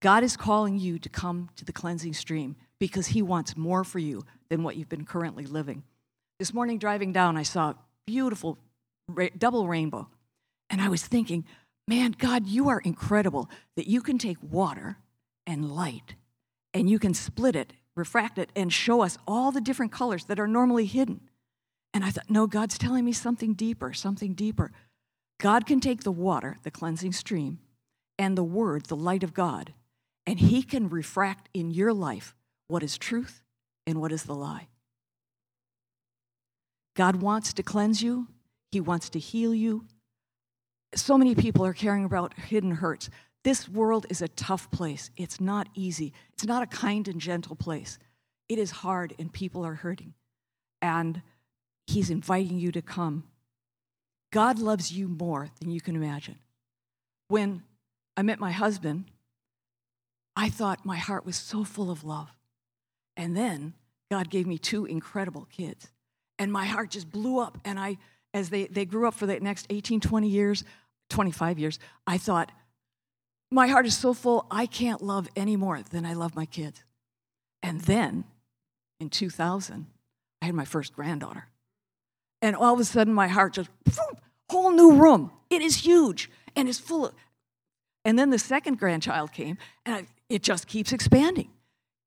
God 0.01 0.23
is 0.23 0.37
calling 0.37 0.79
you 0.79 0.97
to 0.99 1.09
come 1.09 1.49
to 1.57 1.65
the 1.65 1.73
cleansing 1.73 2.13
stream 2.13 2.55
because 2.79 3.07
he 3.07 3.21
wants 3.21 3.57
more 3.57 3.83
for 3.83 3.99
you 3.99 4.23
than 4.49 4.63
what 4.63 4.77
you've 4.77 4.89
been 4.89 5.05
currently 5.05 5.45
living. 5.45 5.83
This 6.39 6.53
morning, 6.53 6.79
driving 6.79 7.11
down, 7.11 7.35
I 7.35 7.43
saw 7.43 7.71
a 7.71 7.75
beautiful 8.07 8.57
double 9.37 9.67
rainbow. 9.67 10.07
And 10.69 10.81
I 10.81 10.89
was 10.89 11.03
thinking, 11.03 11.45
man, 11.87 12.15
God, 12.17 12.47
you 12.47 12.69
are 12.69 12.79
incredible 12.79 13.49
that 13.75 13.87
you 13.87 14.01
can 14.01 14.17
take 14.17 14.37
water 14.41 14.97
and 15.45 15.69
light 15.69 16.15
and 16.73 16.89
you 16.89 16.99
can 16.99 17.13
split 17.13 17.55
it, 17.55 17.73
refract 17.95 18.37
it, 18.37 18.51
and 18.55 18.71
show 18.71 19.01
us 19.01 19.17
all 19.27 19.51
the 19.51 19.61
different 19.61 19.91
colors 19.91 20.25
that 20.25 20.39
are 20.39 20.47
normally 20.47 20.85
hidden. 20.85 21.21
And 21.93 22.05
I 22.05 22.11
thought, 22.11 22.29
no, 22.29 22.45
God's 22.45 22.77
telling 22.77 23.03
me 23.03 23.11
something 23.11 23.53
deeper, 23.53 23.91
something 23.93 24.33
deeper. 24.33 24.71
God 25.39 25.65
can 25.65 25.79
take 25.79 26.03
the 26.03 26.11
water, 26.11 26.57
the 26.63 26.71
cleansing 26.71 27.13
stream, 27.13 27.59
and 28.19 28.37
the 28.37 28.43
word, 28.43 28.85
the 28.85 28.95
light 28.95 29.23
of 29.23 29.33
God, 29.33 29.73
and 30.25 30.39
He 30.39 30.63
can 30.63 30.89
refract 30.89 31.49
in 31.53 31.71
your 31.71 31.93
life 31.93 32.35
what 32.67 32.83
is 32.83 32.97
truth 32.97 33.41
and 33.85 33.99
what 33.99 34.11
is 34.11 34.23
the 34.23 34.35
lie. 34.35 34.67
God 36.95 37.17
wants 37.17 37.53
to 37.53 37.63
cleanse 37.63 38.01
you, 38.01 38.27
He 38.71 38.81
wants 38.81 39.09
to 39.09 39.19
heal 39.19 39.53
you. 39.53 39.85
So 40.95 41.17
many 41.17 41.35
people 41.35 41.65
are 41.65 41.73
caring 41.73 42.03
about 42.03 42.33
hidden 42.33 42.71
hurts. 42.71 43.09
This 43.43 43.69
world 43.69 44.05
is 44.09 44.21
a 44.21 44.27
tough 44.27 44.69
place. 44.71 45.11
It's 45.15 45.39
not 45.39 45.69
easy. 45.75 46.13
It's 46.33 46.45
not 46.45 46.63
a 46.63 46.67
kind 46.67 47.07
and 47.07 47.21
gentle 47.21 47.55
place. 47.55 47.97
It 48.49 48.57
is 48.57 48.71
hard, 48.71 49.13
and 49.19 49.31
people 49.31 49.65
are 49.65 49.75
hurting. 49.75 50.13
And 50.81 51.21
He's 51.87 52.09
inviting 52.09 52.59
you 52.59 52.71
to 52.71 52.81
come. 52.81 53.23
God 54.31 54.59
loves 54.59 54.91
you 54.91 55.07
more 55.07 55.49
than 55.59 55.71
you 55.71 55.81
can 55.81 55.95
imagine. 55.95 56.37
When 57.29 57.63
I 58.17 58.21
met 58.21 58.39
my 58.39 58.51
husband, 58.51 59.05
I 60.39 60.47
thought 60.47 60.85
my 60.85 60.95
heart 60.95 61.25
was 61.25 61.35
so 61.35 61.65
full 61.65 61.91
of 61.91 62.05
love. 62.05 62.29
And 63.17 63.35
then 63.35 63.73
God 64.09 64.29
gave 64.29 64.47
me 64.47 64.57
two 64.57 64.85
incredible 64.85 65.45
kids. 65.51 65.89
And 66.37 66.49
my 66.49 66.63
heart 66.63 66.91
just 66.91 67.11
blew 67.11 67.39
up. 67.39 67.57
And 67.65 67.77
I, 67.77 67.97
as 68.33 68.49
they, 68.49 68.67
they 68.67 68.85
grew 68.85 69.05
up 69.05 69.15
for 69.15 69.25
the 69.25 69.37
next 69.41 69.67
18, 69.69 69.99
20 69.99 70.29
years, 70.29 70.63
25 71.09 71.59
years, 71.59 71.77
I 72.07 72.17
thought, 72.17 72.53
my 73.51 73.67
heart 73.67 73.85
is 73.85 73.97
so 73.97 74.13
full, 74.13 74.45
I 74.49 74.65
can't 74.65 75.01
love 75.01 75.27
any 75.35 75.57
more 75.57 75.81
than 75.81 76.05
I 76.05 76.13
love 76.13 76.37
my 76.37 76.45
kids. 76.45 76.85
And 77.61 77.81
then 77.81 78.23
in 79.01 79.09
2000, 79.09 79.87
I 80.41 80.45
had 80.45 80.55
my 80.55 80.63
first 80.63 80.93
granddaughter. 80.93 81.49
And 82.41 82.55
all 82.55 82.73
of 82.73 82.79
a 82.79 82.85
sudden, 82.85 83.13
my 83.13 83.27
heart 83.27 83.55
just, 83.55 83.69
whole 84.49 84.71
new 84.71 84.93
room. 84.93 85.31
It 85.49 85.61
is 85.61 85.83
huge 85.83 86.29
and 86.55 86.69
it's 86.69 86.79
full 86.79 87.07
of. 87.07 87.13
And 88.05 88.17
then 88.17 88.29
the 88.29 88.39
second 88.39 88.79
grandchild 88.79 89.33
came, 89.33 89.57
and 89.85 89.95
I, 89.95 90.05
it 90.29 90.43
just 90.43 90.67
keeps 90.67 90.91
expanding. 90.93 91.49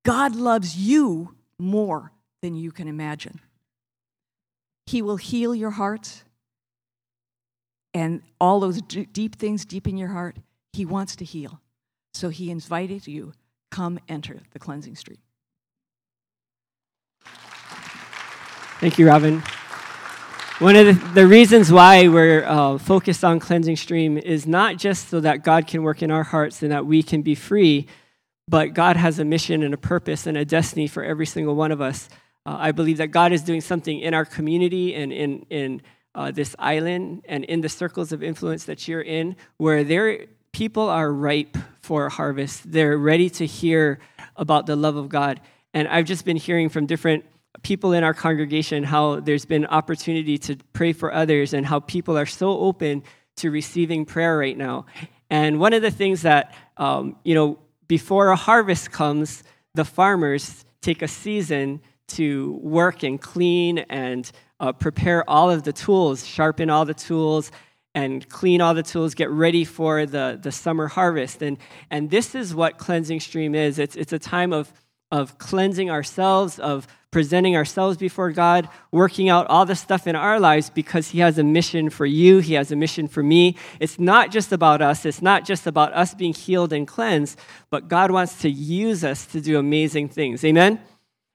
God 0.05 0.35
loves 0.35 0.77
you 0.77 1.35
more 1.59 2.13
than 2.41 2.55
you 2.55 2.73
can 2.73 2.89
imagine. 2.89 3.41
He 4.87 5.03
will 5.03 5.17
heal 5.17 5.55
your 5.55 5.71
hearts 5.71 6.25
and 7.95 8.23
all 8.41 8.61
those 8.61 8.83
d- 8.83 9.07
deep 9.07 9.37
things 9.37 9.65
deep 9.65 9.87
in 9.87 9.97
your 9.97 10.09
heart. 10.09 10.37
He 10.73 10.85
wants 10.85 11.15
to 11.17 11.25
heal. 11.25 11.61
So 12.15 12.31
he 12.31 12.51
invited 12.51 13.07
you, 13.07 13.33
come 13.71 13.99
enter 14.09 14.41
the 14.53 14.59
cleansing 14.59 14.97
stream. 14.97 15.19
Thank 18.81 18.99
you, 18.99 19.07
Robin. 19.07 19.43
One 20.59 20.77
of 20.77 20.87
the, 20.87 21.09
the 21.15 21.27
reasons 21.27 21.73
why 21.73 22.09
we're 22.09 22.45
uh, 22.45 22.79
focused 22.79 23.25
on 23.25 23.41
cleansing 23.41 23.77
stream 23.77 24.19
is 24.19 24.47
not 24.47 24.77
just 24.77 25.09
so 25.09 25.21
that 25.21 25.45
God 25.45 25.67
can 25.67 25.83
work 25.83 26.03
in 26.03 26.11
our 26.11 26.25
hearts 26.25 26.63
and 26.63 26.73
that 26.73 26.87
we 26.87 27.03
can 27.03 27.23
be 27.23 27.35
free, 27.35 27.87
but 28.49 28.75
God 28.75 28.97
has 28.97 29.19
a 29.19 29.25
mission 29.25 29.63
and 29.63 29.73
a 29.73 29.79
purpose 29.79 30.27
and 30.27 30.37
a 30.37 30.45
destiny 30.45 30.87
for 30.87 31.03
every 31.03 31.27
single 31.27 31.55
one 31.55 31.73
of 31.73 31.81
us. 31.81 32.09
Uh, 32.45 32.57
I 32.59 32.73
believe 32.73 32.99
that 32.99 33.09
God 33.09 33.33
is 33.33 33.43
doing 33.43 33.61
something 33.61 34.01
in 34.01 34.15
our 34.15 34.25
community 34.25 34.95
and 34.95 35.13
in, 35.13 35.47
in 35.49 35.83
uh, 36.15 36.31
this 36.31 36.55
island 36.59 37.23
and 37.27 37.45
in 37.45 37.61
the 37.61 37.69
circles 37.69 38.13
of 38.13 38.23
influence 38.23 38.65
that 38.65 38.89
you're 38.89 39.01
in 39.01 39.37
where 39.57 39.85
there, 39.85 40.27
people 40.53 40.89
are 40.89 41.13
ripe 41.13 41.57
for 41.81 42.09
harvest. 42.09 42.71
They're 42.71 42.99
ready 42.99 43.31
to 43.31 43.47
hear 43.47 44.01
about 44.37 44.67
the 44.67 44.77
love 44.77 44.97
of 44.97 45.09
God. 45.09 45.41
And 45.73 45.89
I've 45.89 46.05
just 46.05 46.25
been 46.25 46.37
hearing 46.37 46.69
from 46.69 46.87
different 46.87 47.25
people 47.63 47.93
in 47.93 48.03
our 48.03 48.15
congregation 48.15 48.83
how 48.83 49.21
there's 49.21 49.45
been 49.45 49.67
opportunity 49.67 50.37
to 50.39 50.57
pray 50.73 50.93
for 50.93 51.13
others 51.13 51.55
and 51.55 51.65
how 51.65 51.81
people 51.81 52.19
are 52.19 52.27
so 52.27 52.59
open 52.59 53.03
to 53.37 53.51
receiving 53.51 54.05
prayer 54.05 54.37
right 54.37 54.57
now. 54.57 54.87
And 55.31 55.61
one 55.61 55.73
of 55.73 55.81
the 55.81 55.91
things 55.91 56.23
that, 56.23 56.55
um, 56.77 57.17
you 57.25 57.35
know, 57.35 57.59
before 57.93 58.31
a 58.31 58.37
harvest 58.37 58.91
comes, 58.91 59.43
the 59.75 59.85
farmers 59.85 60.65
take 60.81 61.03
a 61.03 61.07
season 61.07 61.79
to 62.09 62.59
work 62.63 63.03
and 63.03 63.21
clean 63.21 63.81
and 63.91 64.33
uh, 64.61 64.73
prepare 64.73 65.29
all 65.29 65.51
of 65.51 65.65
the 65.65 65.75
tools, 65.75 66.27
sharpen 66.27 66.71
all 66.71 66.87
the 66.87 66.95
tools, 66.95 67.53
and 67.95 68.27
clean 68.31 68.63
all 68.63 68.73
the 68.73 68.83
tools, 68.83 69.15
get 69.15 69.29
ready 69.29 69.63
for 69.63 70.07
the, 70.07 70.39
the 70.41 70.51
summer 70.51 70.89
harvest. 70.89 71.43
And, 71.43 71.59
and 71.91 72.09
this 72.09 72.35
is 72.35 72.55
what 72.55 72.79
Cleansing 72.79 73.21
Stream 73.21 73.55
is 73.55 73.79
it's, 73.79 73.95
it's 73.95 74.15
a 74.15 74.19
time 74.19 74.55
of, 74.55 74.73
of 75.13 75.39
cleansing 75.39 75.91
ourselves, 75.91 76.59
of 76.59 76.89
presenting 77.11 77.55
ourselves 77.55 77.99
before 77.99 78.33
God, 78.33 78.67
working 78.91 79.29
out 79.29 79.47
all 79.49 79.67
the 79.67 79.77
stuff 79.77 80.07
in 80.07 80.17
our 80.17 80.41
lives 80.41 80.71
because 80.71 81.11
He 81.11 81.21
has 81.21 81.39
a 81.39 81.45
mission 81.45 81.91
for 81.91 82.07
you, 82.07 82.39
He 82.39 82.55
has 82.55 82.73
a 82.73 82.77
mission 82.77 83.07
for 83.07 83.23
me. 83.23 83.57
It's 83.79 84.01
not 84.01 84.31
just 84.31 84.51
about 84.51 84.81
us, 84.81 85.05
it's 85.05 85.21
not 85.21 85.45
just 85.45 85.67
about 85.67 85.93
us 85.93 86.15
being 86.15 86.33
healed 86.33 86.73
and 86.73 86.89
cleansed, 86.89 87.39
but 87.69 87.89
God 87.89 88.11
wants 88.11 88.41
to 88.41 88.51
use 88.51 89.05
us 89.05 89.27
to 89.27 89.43
do 89.43 89.59
amazing 89.59 90.09
things. 90.09 90.43
Amen? 90.45 90.81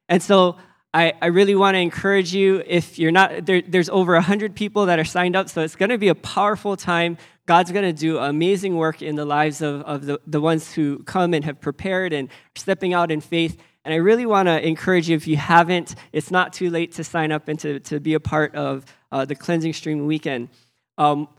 And 0.10 0.24
so 0.24 0.58
I, 0.94 1.14
I 1.22 1.28
really 1.28 1.54
want 1.54 1.76
to 1.76 1.80
encourage 1.80 2.34
you 2.34 2.64
if 2.66 2.98
you're 2.98 3.12
not, 3.12 3.46
there, 3.46 3.62
there's 3.62 3.90
over 3.90 4.14
100 4.14 4.56
people 4.56 4.88
that 4.88 4.98
are 4.98 5.06
signed 5.06 5.36
up, 5.36 5.50
so 5.50 5.62
it's 5.62 5.76
going 5.76 5.90
to 5.90 6.00
be 6.00 6.08
a 6.08 6.16
powerful 6.16 6.76
time. 6.76 7.18
God's 7.48 7.72
going 7.72 7.86
to 7.86 7.94
do 7.94 8.20
amazing 8.20 8.76
work 8.76 9.02
in 9.02 9.16
the 9.16 9.26
lives 9.26 9.62
of, 9.62 9.82
of 9.84 10.06
the, 10.06 10.20
the 10.28 10.42
ones 10.42 10.74
who 10.74 11.02
come 11.04 11.34
and 11.34 11.46
have 11.46 11.62
prepared 11.62 12.12
and 12.12 12.30
stepping 12.56 12.94
out 12.94 13.10
in 13.10 13.22
faith. 13.22 13.58
And 13.86 13.94
I 13.94 13.98
really 13.98 14.26
want 14.26 14.48
to 14.50 14.68
encourage 14.68 15.08
you, 15.10 15.16
if 15.16 15.28
you 15.28 15.38
haven't, 15.38 15.96
it's 16.12 16.30
not 16.30 16.52
too 16.52 16.70
late 16.70 16.92
to 16.94 17.06
sign 17.06 17.32
up 17.32 17.48
and 17.48 17.58
to, 17.62 17.80
to 17.80 18.02
be 18.02 18.16
a 18.16 18.20
part 18.20 18.54
of 18.54 18.86
uh, 19.14 19.24
the 19.24 19.34
Cleansing 19.34 19.72
Stream 19.72 20.06
weekend. 20.06 20.50
Um, 20.98 21.30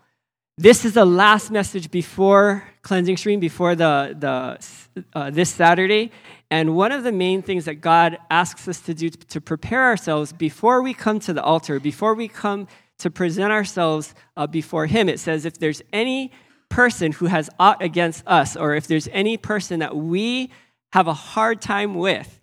this 0.57 0.87
is 0.87 0.95
the 0.95 1.05
last 1.05 1.51
message 1.51 1.91
before 1.91 2.65
Cleansing 2.81 3.19
Stream, 3.19 3.39
before 3.39 3.75
the, 3.75 4.17
the, 4.19 5.05
uh, 5.13 5.29
this 5.31 5.51
Saturday. 5.51 6.11
And 6.51 6.75
one 6.75 6.91
of 6.91 7.05
the 7.05 7.13
main 7.13 7.43
things 7.43 7.67
that 7.67 7.83
God 7.83 8.17
asks 8.31 8.67
us 8.67 8.81
to 8.81 8.95
do 8.95 9.11
to 9.11 9.43
prepare 9.43 9.85
ourselves 9.85 10.33
before 10.33 10.81
we 10.81 10.95
come 10.95 11.21
to 11.21 11.35
the 11.35 11.43
altar, 11.43 11.79
before 11.79 12.15
we 12.15 12.29
come 12.29 12.67
to 12.99 13.11
present 13.11 13.53
ourselves 13.53 14.15
uh, 14.37 14.47
before 14.47 14.87
Him, 14.87 15.09
it 15.09 15.21
says, 15.21 15.45
if 15.45 15.59
there's 15.59 15.83
any 15.93 16.33
person 16.69 17.13
who 17.13 17.27
has 17.27 17.49
aught 17.59 17.83
against 17.83 18.23
us, 18.27 18.57
or 18.57 18.75
if 18.75 18.87
there's 18.87 19.09
any 19.13 19.37
person 19.37 19.81
that 19.81 19.97
we 19.97 20.51
have 20.93 21.07
a 21.07 21.15
hard 21.15 21.61
time 21.61 21.95
with, 21.95 22.41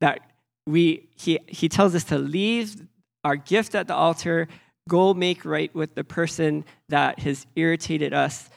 that 0.00 0.20
we, 0.66 1.08
he, 1.16 1.38
he 1.46 1.68
tells 1.68 1.94
us 1.94 2.04
to 2.04 2.18
leave 2.18 2.86
our 3.22 3.36
gift 3.36 3.74
at 3.74 3.88
the 3.88 3.94
altar, 3.94 4.48
go 4.88 5.14
make 5.14 5.44
right 5.44 5.74
with 5.74 5.94
the 5.94 6.04
person 6.04 6.64
that 6.88 7.18
has 7.20 7.46
irritated 7.56 8.12
us 8.12 8.50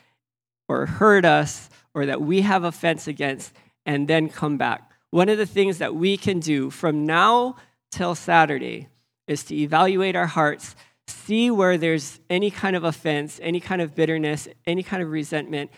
or 0.68 0.86
hurt 0.86 1.26
us 1.26 1.70
or 1.94 2.06
that 2.06 2.22
we 2.22 2.42
have 2.42 2.64
offense 2.64 3.08
against, 3.08 3.54
and 3.86 4.08
then 4.08 4.30
come 4.30 4.58
back. 4.58 4.92
One 5.12 5.30
of 5.30 5.38
the 5.38 5.46
things 5.46 5.78
that 5.78 5.96
we 5.96 6.18
can 6.18 6.40
do 6.40 6.70
from 6.70 7.06
now 7.06 7.56
till 7.92 8.14
Saturday 8.14 8.90
is 9.28 9.44
to 9.46 9.56
evaluate 9.56 10.16
our 10.16 10.28
hearts, 10.28 10.76
see 11.08 11.52
where 11.52 11.78
there's 11.78 12.20
any 12.30 12.50
kind 12.50 12.76
of 12.76 12.84
offense, 12.84 13.40
any 13.44 13.60
kind 13.60 13.82
of 13.82 13.96
bitterness, 13.96 14.48
any 14.66 14.84
kind 14.84 15.04
of 15.04 15.10
resentment, 15.10 15.72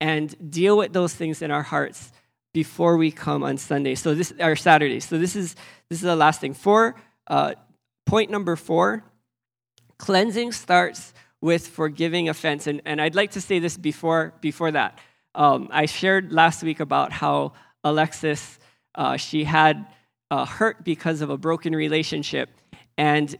and 0.00 0.50
deal 0.50 0.76
with 0.76 0.92
those 0.92 1.14
things 1.14 1.42
in 1.42 1.50
our 1.50 1.62
hearts 1.62 2.12
before 2.52 2.96
we 2.96 3.10
come 3.10 3.42
on 3.42 3.56
Sunday. 3.58 3.94
So 3.94 4.14
this 4.14 4.32
our 4.40 4.56
Saturday. 4.56 5.00
So 5.00 5.18
this 5.18 5.36
is 5.36 5.54
this 5.88 5.98
is 5.98 6.04
the 6.04 6.16
last 6.16 6.40
thing. 6.40 6.54
For 6.54 6.96
uh, 7.26 7.54
point 8.06 8.30
number 8.30 8.56
four, 8.56 9.04
cleansing 9.98 10.52
starts 10.52 11.12
with 11.40 11.66
forgiving 11.66 12.28
offense. 12.28 12.66
And, 12.66 12.80
and 12.84 13.00
I'd 13.00 13.14
like 13.14 13.32
to 13.32 13.40
say 13.40 13.58
this 13.58 13.76
before 13.76 14.32
before 14.40 14.70
that. 14.72 14.98
Um, 15.34 15.68
I 15.70 15.86
shared 15.86 16.32
last 16.32 16.62
week 16.62 16.80
about 16.80 17.12
how 17.12 17.52
Alexis 17.84 18.58
uh, 18.94 19.16
she 19.16 19.44
had 19.44 19.86
uh, 20.30 20.46
hurt 20.46 20.82
because 20.82 21.20
of 21.20 21.30
a 21.30 21.36
broken 21.36 21.74
relationship, 21.74 22.48
and 22.96 23.36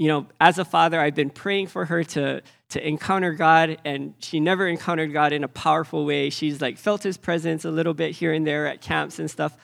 you 0.00 0.08
know, 0.08 0.26
as 0.40 0.58
a 0.58 0.64
father, 0.64 0.98
I've 0.98 1.14
been 1.14 1.28
praying 1.28 1.66
for 1.66 1.84
her 1.84 2.02
to, 2.02 2.40
to 2.70 2.88
encounter 2.88 3.34
God, 3.34 3.76
and 3.84 4.14
she 4.18 4.40
never 4.40 4.66
encountered 4.66 5.12
God 5.12 5.34
in 5.34 5.44
a 5.44 5.48
powerful 5.48 6.06
way. 6.06 6.30
She's 6.30 6.62
like 6.62 6.78
felt 6.78 7.02
his 7.02 7.18
presence 7.18 7.66
a 7.66 7.70
little 7.70 7.92
bit 7.92 8.12
here 8.12 8.32
and 8.32 8.46
there 8.46 8.66
at 8.66 8.80
camps 8.80 9.18
and 9.18 9.30
stuff. 9.30 9.58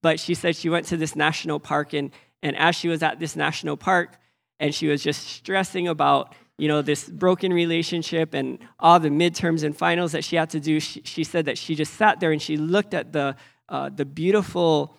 But 0.00 0.20
she 0.20 0.34
said 0.34 0.54
she 0.54 0.68
went 0.68 0.86
to 0.86 0.96
this 0.96 1.16
national 1.16 1.58
park, 1.58 1.92
and, 1.92 2.12
and 2.40 2.56
as 2.56 2.76
she 2.76 2.86
was 2.86 3.02
at 3.02 3.18
this 3.18 3.34
national 3.34 3.76
park, 3.76 4.16
and 4.60 4.72
she 4.72 4.86
was 4.86 5.02
just 5.02 5.26
stressing 5.26 5.88
about, 5.88 6.36
you 6.56 6.68
know, 6.68 6.82
this 6.82 7.08
broken 7.08 7.52
relationship 7.52 8.32
and 8.32 8.60
all 8.78 9.00
the 9.00 9.08
midterms 9.08 9.64
and 9.64 9.76
finals 9.76 10.12
that 10.12 10.22
she 10.22 10.36
had 10.36 10.50
to 10.50 10.60
do, 10.60 10.78
she, 10.78 11.02
she 11.04 11.24
said 11.24 11.46
that 11.46 11.58
she 11.58 11.74
just 11.74 11.94
sat 11.94 12.20
there 12.20 12.30
and 12.30 12.40
she 12.40 12.56
looked 12.56 12.94
at 12.94 13.12
the, 13.12 13.34
uh, 13.68 13.88
the 13.88 14.04
beautiful 14.04 14.96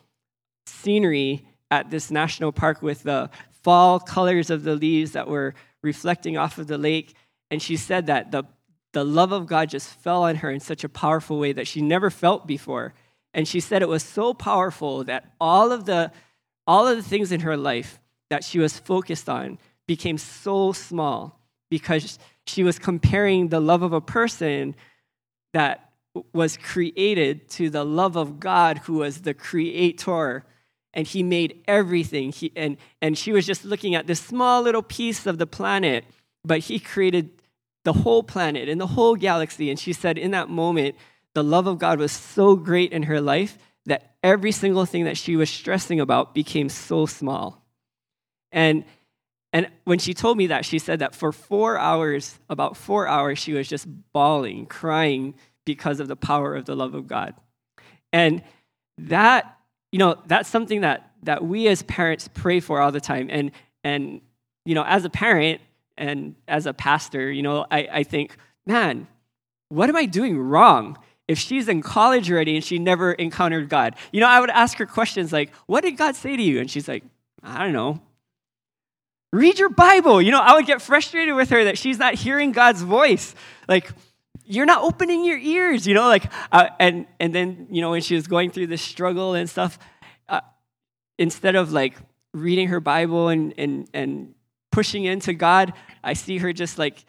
scenery 0.66 1.46
at 1.70 1.90
this 1.90 2.12
national 2.12 2.52
park 2.52 2.82
with 2.82 3.04
the 3.04 3.30
fall 3.64 4.00
colors 4.00 4.50
of 4.50 4.64
the 4.64 4.76
leaves 4.76 5.12
that 5.12 5.28
were 5.28 5.54
reflecting 5.82 6.38
off 6.38 6.58
of 6.58 6.68
the 6.68 6.78
lake. 6.78 7.16
And 7.50 7.62
she 7.62 7.78
said 7.78 8.08
that 8.08 8.32
the, 8.32 8.44
the 8.94 9.04
love 9.04 9.32
of 9.32 9.48
God 9.48 9.70
just 9.70 9.90
fell 9.90 10.24
on 10.24 10.38
her 10.38 10.52
in 10.52 10.60
such 10.60 10.84
a 10.84 10.90
powerful 10.90 11.40
way 11.40 11.54
that 11.54 11.68
she 11.68 11.82
never 11.82 12.10
felt 12.10 12.48
before. 12.48 12.94
And 13.34 13.48
she 13.48 13.60
said 13.60 13.82
it 13.82 13.90
was 13.90 14.04
so 14.04 14.34
powerful 14.34 15.04
that 15.06 15.32
all 15.40 15.72
of 15.72 15.86
the, 15.86 16.12
all 16.68 16.88
of 16.88 16.98
the 16.98 17.04
things 17.04 17.32
in 17.32 17.42
her 17.42 17.58
life 17.58 18.00
that 18.30 18.44
she 18.44 18.60
was 18.60 18.78
focused 18.78 19.30
on 19.30 19.58
became 19.88 20.18
so 20.18 20.72
small 20.72 21.40
because 21.70 22.20
she 22.46 22.64
was 22.64 22.80
comparing 22.80 23.48
the 23.48 23.60
love 23.60 23.82
of 23.82 23.94
a 23.94 24.02
person 24.02 24.76
that 25.54 25.92
was 26.34 26.58
created 26.58 27.50
to 27.50 27.70
the 27.70 27.86
love 27.86 28.16
of 28.16 28.40
God, 28.40 28.80
who 28.80 28.96
was 28.96 29.22
the 29.22 29.34
creator 29.34 30.44
and 30.94 31.08
he 31.08 31.24
made 31.24 31.64
everything. 31.68 32.32
He, 32.32 32.52
and, 32.56 32.78
and 33.02 33.18
she 33.18 33.32
was 33.32 33.46
just 33.46 33.66
looking 33.66 33.96
at 33.96 34.08
this 34.08 34.20
small 34.20 34.62
little 34.62 34.82
piece 34.82 35.26
of 35.26 35.38
the 35.38 35.48
planet, 35.48 36.06
but 36.44 36.60
he 36.60 36.80
created 36.80 37.30
the 37.84 37.94
whole 37.94 38.24
planet 38.24 38.70
and 38.70 38.80
the 38.80 38.88
whole 38.88 39.16
galaxy. 39.16 39.70
And 39.70 39.80
she 39.80 39.94
said, 39.94 40.18
in 40.18 40.32
that 40.32 40.50
moment, 40.50 40.96
the 41.34 41.44
love 41.44 41.68
of 41.68 41.80
God 41.80 42.00
was 42.00 42.12
so 42.12 42.56
great 42.56 42.92
in 42.92 43.04
her 43.04 43.22
life 43.22 43.58
that 43.86 44.16
every 44.22 44.52
single 44.52 44.86
thing 44.86 45.06
that 45.06 45.18
she 45.18 45.36
was 45.36 45.50
stressing 45.50 46.00
about 46.00 46.34
became 46.34 46.70
so 46.70 47.06
small. 47.06 47.66
And, 48.52 48.84
and 49.54 49.70
when 49.86 49.98
she 49.98 50.14
told 50.14 50.38
me 50.38 50.48
that, 50.48 50.66
she 50.66 50.78
said 50.78 51.00
that 51.00 51.16
for 51.16 51.32
four 51.32 51.78
hours, 51.78 52.38
about 52.50 52.78
four 52.78 53.08
hours, 53.08 53.40
she 53.40 53.54
was 53.54 53.68
just 53.68 53.88
bawling, 54.14 54.66
crying 54.66 55.36
because 55.66 56.00
of 56.00 56.08
the 56.08 56.16
power 56.16 56.56
of 56.56 56.66
the 56.66 56.76
love 56.76 56.94
of 56.94 57.08
God. 57.08 57.34
And 58.14 58.44
that, 58.98 59.58
you 59.92 60.00
know, 60.00 60.18
that's 60.26 60.50
something 60.50 60.82
that, 60.82 61.12
that 61.24 61.44
we 61.44 61.68
as 61.68 61.84
parents 61.84 62.30
pray 62.34 62.60
for 62.60 62.82
all 62.82 62.92
the 62.92 63.02
time. 63.02 63.28
And, 63.30 63.52
and, 63.84 64.22
you 64.66 64.76
know, 64.76 64.84
as 64.84 65.06
a 65.06 65.10
parent 65.10 65.62
and 65.98 66.36
as 66.48 66.66
a 66.66 66.74
pastor, 66.74 67.32
you 67.32 67.42
know, 67.42 67.66
I, 67.70 67.88
I 67.92 68.04
think, 68.04 68.38
man, 68.66 69.08
what 69.70 69.90
am 69.90 69.96
I 69.96 70.06
doing 70.06 70.40
wrong? 70.40 70.98
If 71.28 71.38
she's 71.38 71.68
in 71.68 71.82
college 71.82 72.32
already 72.32 72.56
and 72.56 72.64
she 72.64 72.78
never 72.78 73.14
encountered 73.14 73.70
God, 73.70 73.96
you 74.12 74.20
know, 74.20 74.28
I 74.28 74.40
would 74.40 74.50
ask 74.50 74.78
her 74.80 74.86
questions 74.86 75.32
like, 75.32 75.54
What 75.66 75.82
did 75.82 75.96
God 75.96 76.16
say 76.16 76.36
to 76.36 76.44
you? 76.44 76.60
And 76.60 76.70
she's 76.70 76.88
like, 76.88 77.04
I 77.42 77.64
don't 77.64 77.74
know. 77.74 78.02
Read 79.32 79.58
your 79.58 79.70
Bible. 79.70 80.22
You 80.22 80.32
know, 80.32 80.42
I 80.42 80.54
would 80.56 80.66
get 80.66 80.82
frustrated 80.82 81.36
with 81.36 81.50
her 81.52 81.64
that 81.64 81.78
she's 81.78 81.98
not 81.98 82.16
hearing 82.16 82.52
God's 82.52 82.82
voice. 82.82 83.34
Like, 83.70 83.90
you're 84.46 84.66
not 84.66 84.84
opening 84.84 85.26
your 85.26 85.38
ears, 85.38 85.88
you 85.88 85.94
know, 85.94 86.08
like, 86.08 86.32
uh, 86.52 86.68
and 86.80 87.06
and 87.20 87.34
then 87.34 87.68
you 87.70 87.82
know 87.82 87.92
when 87.92 88.02
she 88.02 88.16
was 88.16 88.28
going 88.28 88.52
through 88.52 88.68
this 88.68 88.82
struggle 88.82 89.34
and 89.34 89.50
stuff, 89.50 89.80
uh, 90.30 90.42
instead 91.18 91.56
of 91.56 91.72
like 91.72 91.96
reading 92.34 92.70
her 92.70 92.80
Bible 92.80 93.30
and 93.30 93.54
and 93.58 93.88
and 93.94 94.34
pushing 94.72 95.06
into 95.06 95.34
God, 95.34 95.74
I 96.04 96.14
see 96.14 96.38
her 96.40 96.54
just 96.54 96.78
like 96.78 97.04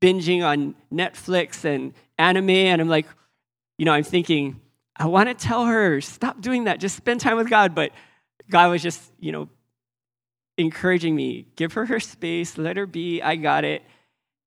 binging 0.00 0.44
on 0.44 0.74
Netflix 0.92 1.64
and 1.64 1.94
anime, 2.18 2.50
and 2.50 2.80
I'm 2.80 2.88
like, 2.88 3.06
you 3.78 3.84
know, 3.84 3.92
I'm 3.92 4.04
thinking, 4.04 4.60
I 4.96 5.06
want 5.06 5.28
to 5.28 5.34
tell 5.34 5.66
her 5.66 6.00
stop 6.00 6.40
doing 6.40 6.64
that, 6.64 6.80
just 6.80 6.96
spend 6.96 7.20
time 7.20 7.36
with 7.36 7.50
God, 7.50 7.74
but 7.74 7.92
God 8.50 8.70
was 8.70 8.82
just, 8.82 9.02
you 9.18 9.32
know, 9.32 9.48
encouraging 10.56 11.14
me, 11.14 11.46
give 11.56 11.74
her 11.74 11.84
her 11.86 12.00
space, 12.00 12.56
let 12.56 12.76
her 12.76 12.86
be, 12.86 13.20
I 13.20 13.36
got 13.36 13.64
it. 13.64 13.82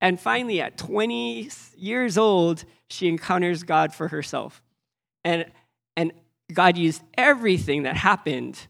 And 0.01 0.19
finally, 0.19 0.61
at 0.61 0.77
20 0.77 1.49
years 1.77 2.17
old, 2.17 2.63
she 2.89 3.07
encounters 3.07 3.63
God 3.63 3.93
for 3.93 4.07
herself. 4.07 4.61
And, 5.23 5.45
and 5.97 6.13
God 6.53 6.77
used 6.77 7.01
everything 7.17 7.83
that 7.83 7.97
happened 7.97 8.67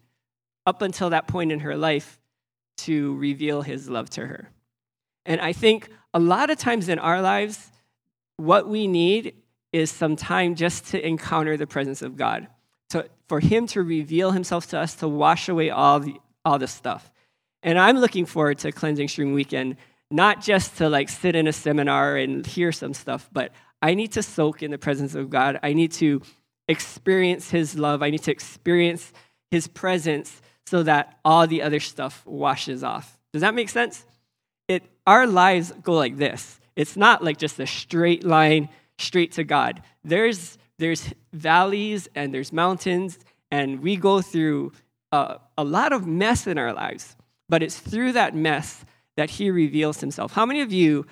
up 0.65 0.81
until 0.81 1.11
that 1.11 1.27
point 1.27 1.51
in 1.51 1.61
her 1.61 1.77
life 1.77 2.19
to 2.77 3.15
reveal 3.17 3.61
his 3.61 3.89
love 3.89 4.09
to 4.11 4.25
her. 4.25 4.49
And 5.25 5.39
I 5.41 5.53
think 5.53 5.89
a 6.13 6.19
lot 6.19 6.49
of 6.49 6.57
times 6.57 6.89
in 6.89 6.97
our 6.97 7.21
lives, 7.21 7.71
what 8.37 8.67
we 8.67 8.87
need 8.87 9.35
is 9.71 9.91
some 9.91 10.15
time 10.15 10.55
just 10.55 10.87
to 10.87 11.05
encounter 11.05 11.57
the 11.57 11.67
presence 11.67 12.01
of 12.01 12.17
God, 12.17 12.47
to, 12.89 13.07
for 13.27 13.39
him 13.39 13.67
to 13.67 13.83
reveal 13.83 14.31
himself 14.31 14.67
to 14.67 14.79
us, 14.79 14.95
to 14.95 15.07
wash 15.07 15.47
away 15.47 15.69
all 15.69 15.99
the, 15.99 16.15
all 16.43 16.57
the 16.57 16.67
stuff. 16.67 17.11
And 17.61 17.77
I'm 17.77 17.97
looking 17.97 18.25
forward 18.25 18.57
to 18.59 18.71
Cleansing 18.71 19.09
Stream 19.09 19.33
Weekend 19.33 19.75
not 20.11 20.41
just 20.41 20.77
to 20.77 20.89
like 20.89 21.09
sit 21.09 21.35
in 21.35 21.47
a 21.47 21.53
seminar 21.53 22.17
and 22.17 22.45
hear 22.45 22.71
some 22.71 22.93
stuff, 22.93 23.29
but 23.31 23.51
I 23.81 23.93
need 23.93 24.11
to 24.13 24.23
soak 24.23 24.63
in 24.63 24.71
the 24.71 24.77
presence 24.77 25.15
of 25.15 25.29
God. 25.29 25.59
I 25.63 25.73
need 25.73 25.91
to 25.93 26.21
experience 26.67 27.49
His 27.49 27.77
love. 27.77 28.01
I 28.03 28.09
need 28.09 28.23
to 28.23 28.31
experience 28.31 29.13
His 29.51 29.67
presence 29.67 30.41
so 30.65 30.83
that 30.83 31.19
all 31.23 31.47
the 31.47 31.61
other 31.61 31.79
stuff 31.79 32.25
washes 32.25 32.83
off. 32.83 33.17
Does 33.33 33.41
that 33.41 33.55
make 33.55 33.69
sense? 33.69 34.05
It, 34.67 34.83
our 35.07 35.25
lives 35.25 35.71
go 35.83 35.93
like 35.93 36.17
this. 36.17 36.59
It's 36.75 36.95
not 36.95 37.23
like 37.23 37.37
just 37.37 37.59
a 37.59 37.67
straight 37.67 38.23
line 38.23 38.69
straight 38.97 39.31
to 39.33 39.43
God. 39.43 39.81
There's, 40.03 40.57
there's 40.77 41.13
valleys 41.33 42.07
and 42.15 42.33
there's 42.33 42.53
mountains, 42.53 43.17
and 43.49 43.81
we 43.81 43.95
go 43.95 44.21
through 44.21 44.73
a, 45.11 45.39
a 45.57 45.63
lot 45.63 45.93
of 45.93 46.05
mess 46.05 46.47
in 46.47 46.57
our 46.57 46.73
lives. 46.73 47.15
But 47.47 47.63
it's 47.63 47.79
through 47.79 48.11
that 48.13 48.35
mess 48.35 48.85
that 49.19 49.31
he 49.31 49.51
reveals 49.51 49.99
himself. 49.99 50.31
How 50.31 50.45
many 50.45 50.61
of 50.61 50.71
you 50.71 51.05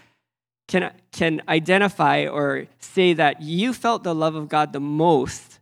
can, 0.69 0.93
can 1.11 1.41
identify 1.49 2.25
or 2.25 2.67
say 2.79 3.11
that 3.11 3.41
you 3.41 3.73
felt 3.73 4.05
the 4.05 4.15
love 4.15 4.33
of 4.35 4.47
God 4.47 4.71
the 4.71 4.79
most 4.79 5.59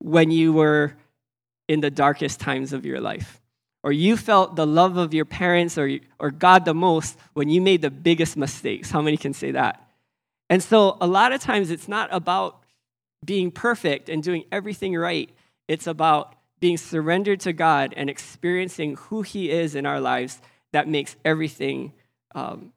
when 0.00 0.32
you 0.32 0.52
were 0.52 0.96
in 1.68 1.78
the 1.78 1.92
darkest 1.92 2.40
times 2.40 2.72
of 2.72 2.84
your 2.84 3.00
life? 3.00 3.40
Or 3.84 3.92
you 3.92 4.16
felt 4.16 4.56
the 4.56 4.66
love 4.66 4.96
of 4.96 5.14
your 5.14 5.24
parents 5.24 5.78
or, 5.78 5.88
or 6.18 6.32
God 6.32 6.64
the 6.64 6.74
most 6.74 7.16
when 7.34 7.48
you 7.48 7.60
made 7.60 7.80
the 7.80 7.92
biggest 7.92 8.36
mistakes? 8.36 8.90
How 8.90 9.00
many 9.00 9.16
can 9.16 9.32
say 9.32 9.52
that? 9.52 9.80
And 10.50 10.60
so, 10.60 10.96
a 11.00 11.06
lot 11.06 11.30
of 11.30 11.40
times, 11.40 11.70
it's 11.70 11.86
not 11.86 12.08
about 12.12 12.60
being 13.24 13.52
perfect 13.52 14.08
and 14.08 14.20
doing 14.20 14.44
everything 14.50 14.96
right. 14.96 15.30
It's 15.68 15.86
about 15.86 16.34
being 16.58 16.76
surrendered 16.76 17.38
to 17.40 17.52
God 17.52 17.94
and 17.96 18.10
experiencing 18.10 18.96
who 18.96 19.22
He 19.22 19.48
is 19.48 19.76
in 19.76 19.86
our 19.86 20.00
lives 20.00 20.40
that 20.74 20.88
makes 20.88 21.16
everything 21.24 21.92
um, 22.34 22.72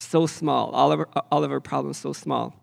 so 0.00 0.26
small, 0.26 0.70
all 0.70 0.92
of, 0.92 1.00
our, 1.00 1.08
all 1.30 1.44
of 1.44 1.52
our 1.52 1.60
problems 1.60 1.98
so 1.98 2.12
small. 2.12 2.54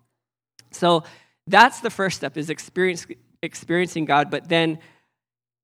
So 0.72 1.04
that's 1.46 1.82
the 1.82 1.92
first 1.92 2.18
step 2.18 2.36
is 2.36 2.50
experience, 2.50 3.06
experiencing 3.44 4.06
God, 4.06 4.32
but 4.32 4.50
then 4.50 4.80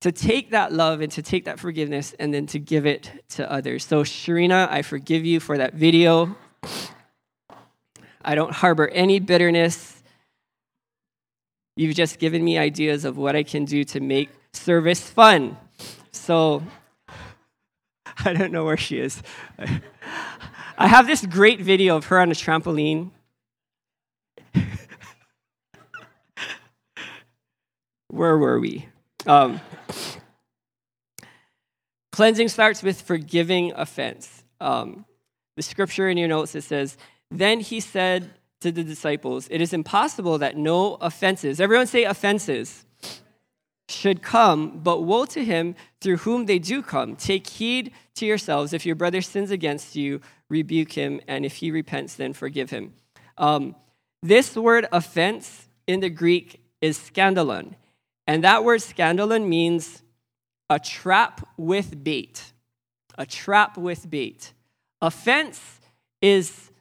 to 0.02 0.12
take 0.12 0.52
that 0.52 0.72
love 0.72 1.02
and 1.02 1.12
to 1.14 1.24
take 1.24 1.46
that 1.46 1.60
forgiveness 1.60 2.14
and 2.20 2.32
then 2.32 2.46
to 2.48 2.60
give 2.60 2.86
it 2.86 3.12
to 3.30 3.52
others. 3.52 3.86
So 3.86 4.04
Sharina, 4.04 4.70
I 4.70 4.84
forgive 4.84 5.26
you 5.26 5.40
for 5.40 5.58
that 5.58 5.74
video. 5.74 6.38
I 8.24 8.36
don't 8.36 8.54
harbor 8.54 8.88
any 8.88 9.20
bitterness. 9.20 10.04
You've 11.76 11.96
just 11.96 12.20
given 12.20 12.44
me 12.44 12.58
ideas 12.60 13.04
of 13.04 13.18
what 13.18 13.36
I 13.36 13.42
can 13.44 13.66
do 13.66 13.84
to 13.86 14.00
make 14.00 14.30
service 14.54 15.02
fun. 15.02 15.58
So 16.12 16.62
I 18.26 18.34
don't 18.34 18.52
know 18.52 18.66
where 18.66 18.78
she 18.78 19.00
is. 19.00 19.22
I 20.78 20.88
have 20.88 21.08
this 21.08 21.26
great 21.26 21.60
video 21.62 21.96
of 21.98 22.06
her 22.06 22.20
on 22.20 22.30
a 22.32 22.36
trampoline. 22.36 23.12
where 28.10 28.38
were 28.38 28.60
we? 28.60 28.88
Um, 29.26 29.60
cleansing 32.12 32.50
starts 32.50 32.84
with 32.84 33.02
forgiving 33.02 33.74
offense. 33.74 34.44
Um, 34.60 35.06
the 35.56 35.64
scripture 35.64 36.10
in 36.10 36.18
your 36.18 36.28
notes 36.28 36.56
it 36.56 36.64
says, 36.64 36.98
"Then 37.30 37.60
he 37.60 37.80
said 37.80 38.32
to 38.62 38.72
the 38.72 38.84
disciples, 38.84 39.48
It 39.52 39.62
is 39.62 39.74
impossible 39.74 40.38
that 40.40 40.58
no 40.58 40.96
offenses. 40.96 41.60
Everyone 41.60 41.88
say 41.88 42.04
offenses." 42.04 42.87
Should 43.90 44.22
come, 44.22 44.80
but 44.80 45.04
woe 45.04 45.26
to 45.26 45.44
him 45.44 45.76
through 46.02 46.18
whom 46.18 46.46
they 46.46 46.60
do 46.60 46.82
come. 46.82 47.16
Take 47.16 47.48
heed 47.48 47.92
to 48.16 48.26
yourselves. 48.26 48.74
If 48.74 48.86
your 48.86 48.96
brother 48.96 49.22
sins 49.22 49.52
against 49.52 49.96
you, 49.96 50.22
rebuke 50.50 50.94
him, 50.94 51.22
and 51.28 51.46
if 51.46 51.58
he 51.58 51.72
repents, 51.72 52.16
then 52.16 52.34
forgive 52.34 52.70
him. 52.70 52.94
Um, 53.38 53.76
this 54.22 54.56
word 54.56 54.88
offense 54.92 55.68
in 55.86 56.00
the 56.00 56.10
Greek 56.10 56.62
is 56.82 56.98
scandalon, 56.98 57.76
and 58.26 58.44
that 58.44 58.64
word 58.64 58.82
scandalon 58.82 59.48
means 59.48 60.04
a 60.70 60.80
trap 60.80 61.48
with 61.56 62.04
bait. 62.04 62.54
A 63.18 63.26
trap 63.26 63.78
with 63.78 64.10
bait. 64.10 64.54
Offense 65.02 65.80
is 66.22 66.72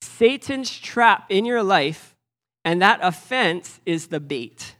Satan's 0.00 0.76
trap 0.78 1.26
in 1.28 1.44
your 1.44 1.62
life, 1.62 2.16
and 2.64 2.80
that 2.80 3.00
offense 3.02 3.80
is 3.84 4.08
the 4.08 4.20
bait. 4.20 4.76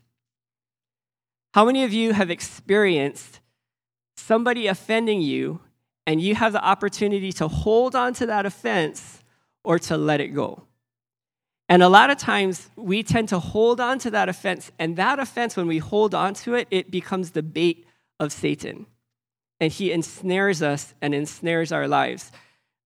How 1.55 1.67
many 1.67 1.85
of 1.85 1.93
you 1.93 2.15
have 2.15 2.31
experienced 2.31 3.41
somebody 4.17 4.67
offending 4.67 5.21
you 5.21 5.61
and 6.07 6.21
you 6.21 6.35
have 6.35 6.53
the 6.53 6.65
opportunity 6.65 7.31
to 7.33 7.47
hold 7.47 7.95
on 7.95 8.15
to 8.15 8.27
that 8.27 8.47
offense 8.47 9.23
or 9.63 9.79
to 9.81 9.99
let 9.99 10.21
it 10.21 10.29
go? 10.29 10.65
And 11.69 11.83
a 11.83 11.89
lot 11.89 12.11
of 12.11 12.19
times 12.19 12.71
we 12.77 13.03
tend 13.03 13.29
to 13.31 13.39
hold 13.39 13.81
on 13.81 13.99
to 14.01 14.11
that 14.11 14.29
offense, 14.29 14.71
and 14.79 14.97
that 14.97 15.19
offense, 15.19 15.57
when 15.57 15.67
we 15.67 15.79
hold 15.79 16.15
on 16.15 16.35
to 16.35 16.55
it, 16.55 16.69
it 16.71 16.91
becomes 16.91 17.31
the 17.31 17.43
bait 17.43 17.87
of 18.19 18.33
Satan. 18.33 18.87
And 19.61 19.73
he 19.73 19.93
ensnares 19.93 20.63
us 20.63 20.95
and 21.01 21.15
ensnares 21.15 21.71
our 21.71 21.87
lives. 21.87 22.33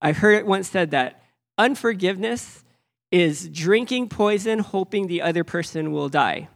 I 0.01 0.11
heard 0.11 0.37
it 0.37 0.45
once 0.45 0.69
said 0.69 0.91
that 0.91 1.21
unforgiveness 1.57 2.63
is 3.11 3.49
drinking 3.49 4.09
poison, 4.09 4.59
hoping 4.59 5.07
the 5.07 5.21
other 5.21 5.43
person 5.43 5.91
will 5.91 6.09
die. 6.09 6.49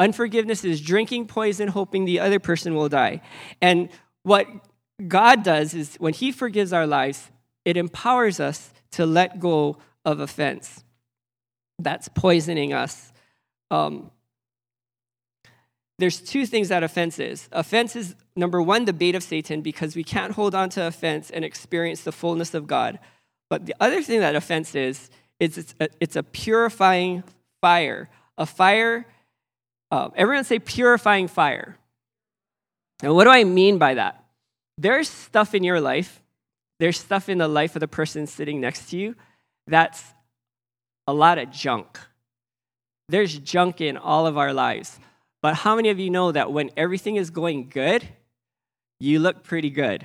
Unforgiveness 0.00 0.64
is 0.64 0.80
drinking 0.80 1.26
poison, 1.26 1.68
hoping 1.68 2.06
the 2.06 2.20
other 2.20 2.38
person 2.38 2.74
will 2.74 2.88
die. 2.88 3.20
And 3.60 3.90
what 4.22 4.48
God 5.06 5.42
does 5.42 5.74
is 5.74 5.96
when 5.96 6.14
He 6.14 6.32
forgives 6.32 6.72
our 6.72 6.86
lives, 6.86 7.30
it 7.66 7.76
empowers 7.76 8.40
us 8.40 8.72
to 8.92 9.04
let 9.04 9.38
go 9.38 9.76
of 10.06 10.18
offense. 10.18 10.84
That's 11.78 12.08
poisoning 12.08 12.72
us. 12.72 13.12
Um, 13.70 14.10
there's 15.98 16.18
two 16.18 16.46
things 16.46 16.70
that 16.70 16.82
offense 16.82 17.18
is. 17.18 17.50
Offense 17.52 17.94
is 17.94 18.14
number 18.34 18.62
one, 18.62 18.86
the 18.86 18.94
bait 18.94 19.14
of 19.14 19.22
Satan, 19.22 19.60
because 19.60 19.94
we 19.94 20.02
can't 20.02 20.32
hold 20.32 20.54
on 20.54 20.70
to 20.70 20.86
offense 20.86 21.28
and 21.28 21.44
experience 21.44 22.04
the 22.04 22.12
fullness 22.12 22.54
of 22.54 22.66
God. 22.66 22.98
But 23.50 23.66
the 23.66 23.74
other 23.78 24.02
thing 24.02 24.20
that 24.20 24.34
offense 24.34 24.74
is, 24.74 25.10
is 25.38 25.58
it's 25.58 25.74
a, 25.78 25.88
it's 26.00 26.16
a 26.16 26.22
purifying 26.22 27.22
fire. 27.60 28.08
A 28.38 28.46
fire, 28.46 29.06
uh, 29.90 30.10
everyone 30.14 30.44
say 30.44 30.58
purifying 30.58 31.28
fire. 31.28 31.76
And 33.02 33.14
what 33.14 33.24
do 33.24 33.30
I 33.30 33.44
mean 33.44 33.78
by 33.78 33.94
that? 33.94 34.24
There's 34.78 35.08
stuff 35.08 35.54
in 35.54 35.64
your 35.64 35.80
life, 35.80 36.22
there's 36.78 36.98
stuff 36.98 37.28
in 37.28 37.38
the 37.38 37.48
life 37.48 37.76
of 37.76 37.80
the 37.80 37.88
person 37.88 38.26
sitting 38.26 38.60
next 38.60 38.90
to 38.90 38.96
you 38.96 39.14
that's 39.70 40.04
a 41.06 41.14
lot 41.14 41.38
of 41.38 41.50
junk. 41.50 41.98
There's 43.08 43.38
junk 43.38 43.80
in 43.80 43.96
all 43.96 44.26
of 44.26 44.36
our 44.36 44.52
lives. 44.52 44.98
But 45.42 45.54
how 45.54 45.76
many 45.76 45.88
of 45.88 45.98
you 45.98 46.10
know 46.10 46.32
that 46.32 46.52
when 46.52 46.70
everything 46.76 47.16
is 47.16 47.30
going 47.30 47.70
good, 47.70 48.06
you 48.98 49.18
look 49.20 49.42
pretty 49.42 49.70
good? 49.70 50.04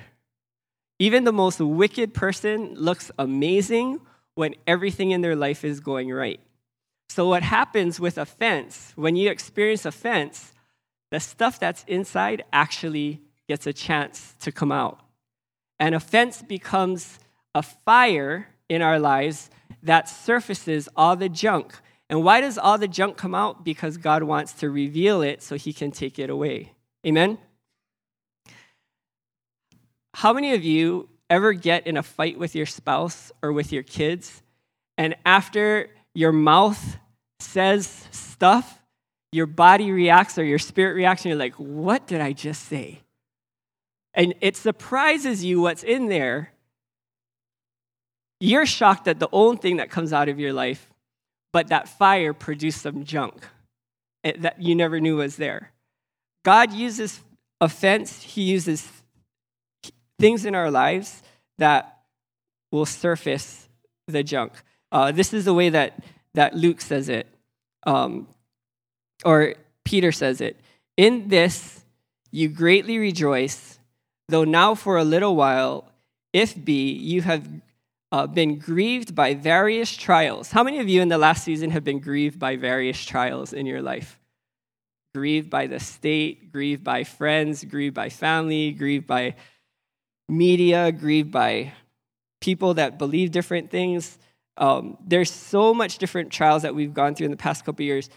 Even 0.98 1.24
the 1.24 1.32
most 1.32 1.60
wicked 1.60 2.14
person 2.14 2.74
looks 2.74 3.10
amazing 3.18 4.00
when 4.34 4.54
everything 4.66 5.10
in 5.10 5.20
their 5.20 5.36
life 5.36 5.64
is 5.64 5.80
going 5.80 6.10
right. 6.10 6.40
So, 7.08 7.28
what 7.28 7.42
happens 7.42 7.98
with 7.98 8.18
offense, 8.18 8.92
when 8.96 9.16
you 9.16 9.30
experience 9.30 9.86
offense, 9.86 10.52
the 11.10 11.20
stuff 11.20 11.58
that's 11.58 11.84
inside 11.86 12.44
actually 12.52 13.22
gets 13.48 13.66
a 13.66 13.72
chance 13.72 14.34
to 14.40 14.52
come 14.52 14.72
out. 14.72 15.00
And 15.78 15.94
offense 15.94 16.42
becomes 16.42 17.18
a 17.54 17.62
fire 17.62 18.48
in 18.68 18.82
our 18.82 18.98
lives 18.98 19.50
that 19.82 20.08
surfaces 20.08 20.88
all 20.96 21.16
the 21.16 21.28
junk 21.28 21.74
and 22.08 22.22
why 22.22 22.40
does 22.40 22.56
all 22.56 22.78
the 22.78 22.88
junk 22.88 23.16
come 23.16 23.34
out? 23.34 23.64
Because 23.64 23.96
God 23.96 24.22
wants 24.22 24.52
to 24.54 24.70
reveal 24.70 25.22
it 25.22 25.42
so 25.42 25.56
he 25.56 25.72
can 25.72 25.90
take 25.90 26.18
it 26.18 26.30
away. 26.30 26.72
Amen? 27.04 27.38
How 30.14 30.32
many 30.32 30.54
of 30.54 30.64
you 30.64 31.08
ever 31.28 31.52
get 31.52 31.86
in 31.86 31.96
a 31.96 32.02
fight 32.02 32.38
with 32.38 32.54
your 32.54 32.66
spouse 32.66 33.32
or 33.42 33.52
with 33.52 33.72
your 33.72 33.82
kids, 33.82 34.42
and 34.96 35.16
after 35.26 35.90
your 36.16 36.32
mouth 36.32 36.98
says 37.38 38.08
stuff, 38.10 38.82
your 39.32 39.46
body 39.46 39.92
reacts 39.92 40.38
or 40.38 40.44
your 40.44 40.58
spirit 40.58 40.94
reacts, 40.94 41.24
and 41.24 41.30
you're 41.30 41.38
like, 41.38 41.54
what 41.54 42.06
did 42.06 42.20
I 42.20 42.32
just 42.32 42.64
say? 42.64 43.00
And 44.14 44.34
it 44.40 44.56
surprises 44.56 45.44
you 45.44 45.60
what's 45.60 45.82
in 45.82 46.08
there. 46.08 46.52
You're 48.40 48.66
shocked 48.66 49.06
at 49.08 49.18
the 49.18 49.28
own 49.32 49.58
thing 49.58 49.76
that 49.76 49.90
comes 49.90 50.12
out 50.12 50.28
of 50.28 50.40
your 50.40 50.52
life 50.52 50.90
but 51.56 51.68
that 51.68 51.88
fire 51.88 52.34
produced 52.34 52.82
some 52.82 53.02
junk 53.02 53.46
eh, 54.24 54.34
that 54.40 54.60
you 54.60 54.74
never 54.74 55.00
knew 55.00 55.16
was 55.16 55.36
there. 55.36 55.72
God 56.44 56.70
uses 56.70 57.22
offense, 57.62 58.22
He 58.22 58.42
uses 58.42 58.86
things 60.18 60.44
in 60.44 60.54
our 60.54 60.70
lives 60.70 61.22
that 61.56 62.02
will 62.70 62.84
surface 62.84 63.70
the 64.06 64.22
junk. 64.22 64.52
Uh, 64.92 65.12
this 65.12 65.32
is 65.32 65.44
the 65.44 65.54
way 65.54 65.68
that, 65.68 66.04
that 66.34 66.54
Luke 66.54 66.80
says 66.80 67.08
it, 67.08 67.26
um, 67.84 68.28
or 69.24 69.54
Peter 69.84 70.12
says 70.12 70.40
it. 70.40 70.58
In 70.96 71.28
this 71.28 71.84
you 72.30 72.48
greatly 72.48 72.98
rejoice, 72.98 73.78
though 74.28 74.44
now 74.44 74.74
for 74.74 74.96
a 74.96 75.04
little 75.04 75.36
while, 75.36 75.90
if 76.32 76.54
be, 76.64 76.92
you 76.92 77.22
have 77.22 77.48
uh, 78.12 78.26
been 78.26 78.58
grieved 78.58 79.14
by 79.14 79.34
various 79.34 79.94
trials. 79.96 80.50
How 80.52 80.62
many 80.62 80.78
of 80.80 80.88
you 80.88 81.00
in 81.02 81.08
the 81.08 81.18
last 81.18 81.44
season 81.44 81.70
have 81.70 81.84
been 81.84 81.98
grieved 81.98 82.38
by 82.38 82.56
various 82.56 83.02
trials 83.04 83.52
in 83.52 83.66
your 83.66 83.82
life? 83.82 84.18
Grieved 85.14 85.48
by 85.48 85.66
the 85.66 85.80
state, 85.80 86.52
grieved 86.52 86.84
by 86.84 87.04
friends, 87.04 87.64
grieved 87.64 87.94
by 87.94 88.10
family, 88.10 88.72
grieved 88.72 89.06
by 89.06 89.34
media, 90.28 90.92
grieved 90.92 91.32
by 91.32 91.72
people 92.40 92.74
that 92.74 92.98
believe 92.98 93.30
different 93.30 93.70
things. 93.70 94.18
Um, 94.58 94.96
there's 95.04 95.30
so 95.30 95.74
much 95.74 95.98
different 95.98 96.30
trials 96.30 96.62
that 96.62 96.74
we've 96.74 96.94
gone 96.94 97.14
through 97.14 97.26
in 97.26 97.30
the 97.30 97.36
past 97.36 97.64
couple 97.64 97.84
years. 97.84 98.08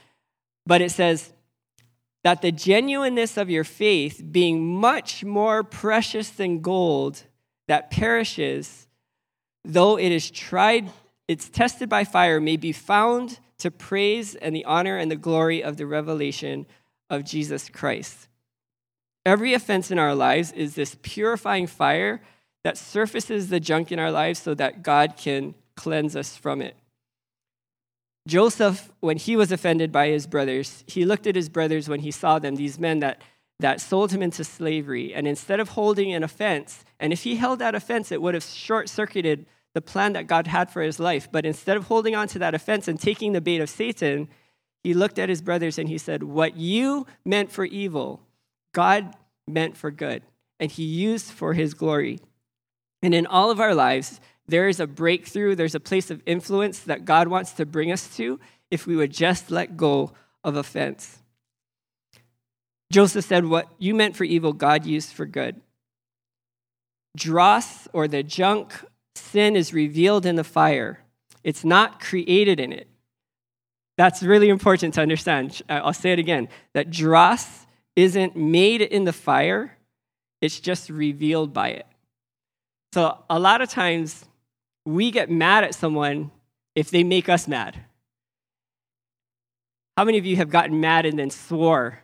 But 0.66 0.82
it 0.82 0.92
says 0.92 1.34
that 2.24 2.42
the 2.42 2.52
genuineness 2.52 3.38
of 3.38 3.50
your 3.50 3.64
faith, 3.64 4.22
being 4.32 4.66
much 4.66 5.24
more 5.24 5.64
precious 5.64 6.30
than 6.30 6.62
gold 6.62 7.24
that 7.68 7.92
perishes, 7.92 8.88
though 9.64 9.98
it 9.98 10.12
is 10.12 10.30
tried, 10.32 10.90
it's 11.28 11.50
tested 11.50 11.90
by 11.90 12.04
fire, 12.04 12.40
may 12.40 12.58
be 12.58 12.72
found 12.72 13.40
to 13.60 13.70
praise 13.70 14.36
and 14.36 14.56
the 14.56 14.66
honor 14.66 14.98
and 14.98 15.12
the 15.12 15.16
glory 15.16 15.64
of 15.64 15.78
the 15.78 15.86
revelation 15.86 16.66
of 17.10 17.24
Jesus 17.24 17.70
Christ. 17.70 18.28
Every 19.26 19.54
offense 19.54 19.92
in 19.92 20.00
our 20.00 20.16
lives 20.16 20.52
is 20.54 20.76
this 20.76 20.98
purifying 21.02 21.68
fire 21.68 22.22
that 22.64 22.78
surfaces 22.78 23.50
the 23.50 23.60
junk 23.60 23.92
in 23.92 24.00
our 24.00 24.12
lives 24.12 24.40
so 24.40 24.54
that 24.56 24.82
God 24.82 25.16
can 25.18 25.56
cleanse 25.80 26.14
us 26.14 26.36
from 26.36 26.62
it. 26.62 26.76
Joseph, 28.28 28.92
when 29.00 29.16
he 29.16 29.38
was 29.38 29.50
offended 29.50 29.94
by 29.94 30.10
his 30.10 30.28
brothers, 30.28 30.84
he 30.86 31.06
looked 31.06 31.26
at 31.26 31.38
his 31.38 31.48
brothers 31.48 31.88
when 31.88 32.02
he 32.02 32.12
saw 32.12 32.38
them, 32.38 32.58
these 32.58 32.78
men 32.78 33.00
that, 33.00 33.22
that 33.62 33.80
sold 33.80 34.12
him 34.12 34.22
into 34.22 34.44
slavery. 34.44 35.14
And 35.14 35.26
instead 35.26 35.62
of 35.62 35.70
holding 35.70 36.14
an 36.14 36.22
offense, 36.22 36.84
and 37.00 37.14
if 37.14 37.24
he 37.24 37.38
held 37.38 37.60
that 37.60 37.76
offense, 37.76 38.12
it 38.12 38.22
would 38.22 38.34
have 38.34 38.44
short 38.44 38.90
circuited 38.90 39.46
the 39.74 39.82
plan 39.82 40.12
that 40.14 40.28
God 40.28 40.48
had 40.48 40.70
for 40.70 40.82
his 40.82 41.00
life. 41.00 41.32
But 41.32 41.46
instead 41.46 41.78
of 41.78 41.86
holding 41.86 42.14
on 42.14 42.28
to 42.30 42.40
that 42.40 42.54
offense 42.54 42.90
and 42.90 43.00
taking 43.00 43.32
the 43.32 43.42
bait 43.42 43.62
of 43.62 43.70
Satan, 43.70 44.28
he 44.84 44.94
looked 44.94 45.18
at 45.18 45.30
his 45.30 45.42
brothers 45.42 45.80
and 45.80 45.88
he 45.88 45.98
said, 45.98 46.22
What 46.22 46.58
you 46.58 47.08
meant 47.24 47.52
for 47.52 47.64
evil, 47.64 48.22
God 48.74 49.16
meant 49.48 49.78
for 49.78 49.92
good, 49.92 50.24
and 50.60 50.70
he 50.70 50.84
used 50.84 51.32
for 51.32 51.54
his 51.54 51.74
glory. 51.74 52.20
And 53.02 53.14
in 53.14 53.26
all 53.26 53.50
of 53.50 53.62
our 53.62 53.74
lives, 53.74 54.20
there 54.50 54.68
is 54.68 54.80
a 54.80 54.88
breakthrough, 54.88 55.56
there's 55.56 55.76
a 55.76 55.80
place 55.80 56.10
of 56.10 56.22
influence 56.26 56.80
that 56.80 57.06
God 57.06 57.28
wants 57.28 57.54
to 57.54 57.66
bring 57.66 57.92
us 57.92 58.16
to 58.18 58.40
if 58.72 58.88
we 58.88 58.96
would 58.96 59.12
just 59.12 59.52
let 59.52 59.78
go 59.78 60.12
of 60.44 60.56
offense. 60.56 61.20
Joseph 62.92 63.26
said, 63.26 63.46
What 63.46 63.68
you 63.78 63.94
meant 63.94 64.16
for 64.16 64.24
evil, 64.24 64.54
God 64.54 64.86
used 64.86 65.14
for 65.14 65.26
good. 65.26 65.62
dross, 67.16 67.88
or 67.94 68.08
the 68.08 68.24
junk 68.24 68.74
sin 69.16 69.56
is 69.56 69.74
revealed 69.74 70.26
in 70.26 70.36
the 70.36 70.44
fire, 70.44 71.04
it's 71.44 71.64
not 71.64 72.00
created 72.00 72.60
in 72.60 72.72
it. 72.72 72.88
That's 73.98 74.24
really 74.24 74.50
important 74.50 74.94
to 74.94 75.02
understand. 75.02 75.62
Uh, 75.70 75.82
I'll 75.84 75.94
say 75.94 76.14
it 76.14 76.20
again 76.20 76.48
that 76.74 76.90
dross 76.90 77.68
isn't 77.96 78.36
made 78.36 78.82
in 78.82 79.04
the 79.04 79.14
fire, 79.14 79.78
it's 80.42 80.60
just 80.60 80.90
revealed 80.90 81.54
by 81.54 81.70
it. 81.70 81.86
So 82.94 83.20
a 83.30 83.40
lot 83.40 83.62
of 83.62 83.70
times 83.70 84.26
we 84.86 85.12
get 85.12 85.30
mad 85.30 85.64
at 85.64 85.76
someone 85.76 86.32
if 86.76 86.92
they 86.92 87.04
make 87.04 87.30
us 87.30 87.48
mad. 87.48 87.78
How 89.98 90.06
many 90.06 90.18
of 90.18 90.26
you 90.26 90.38
have 90.38 90.50
gotten 90.50 90.80
mad 90.80 91.06
and 91.06 91.20
then 91.20 91.30
swore? 91.30 92.00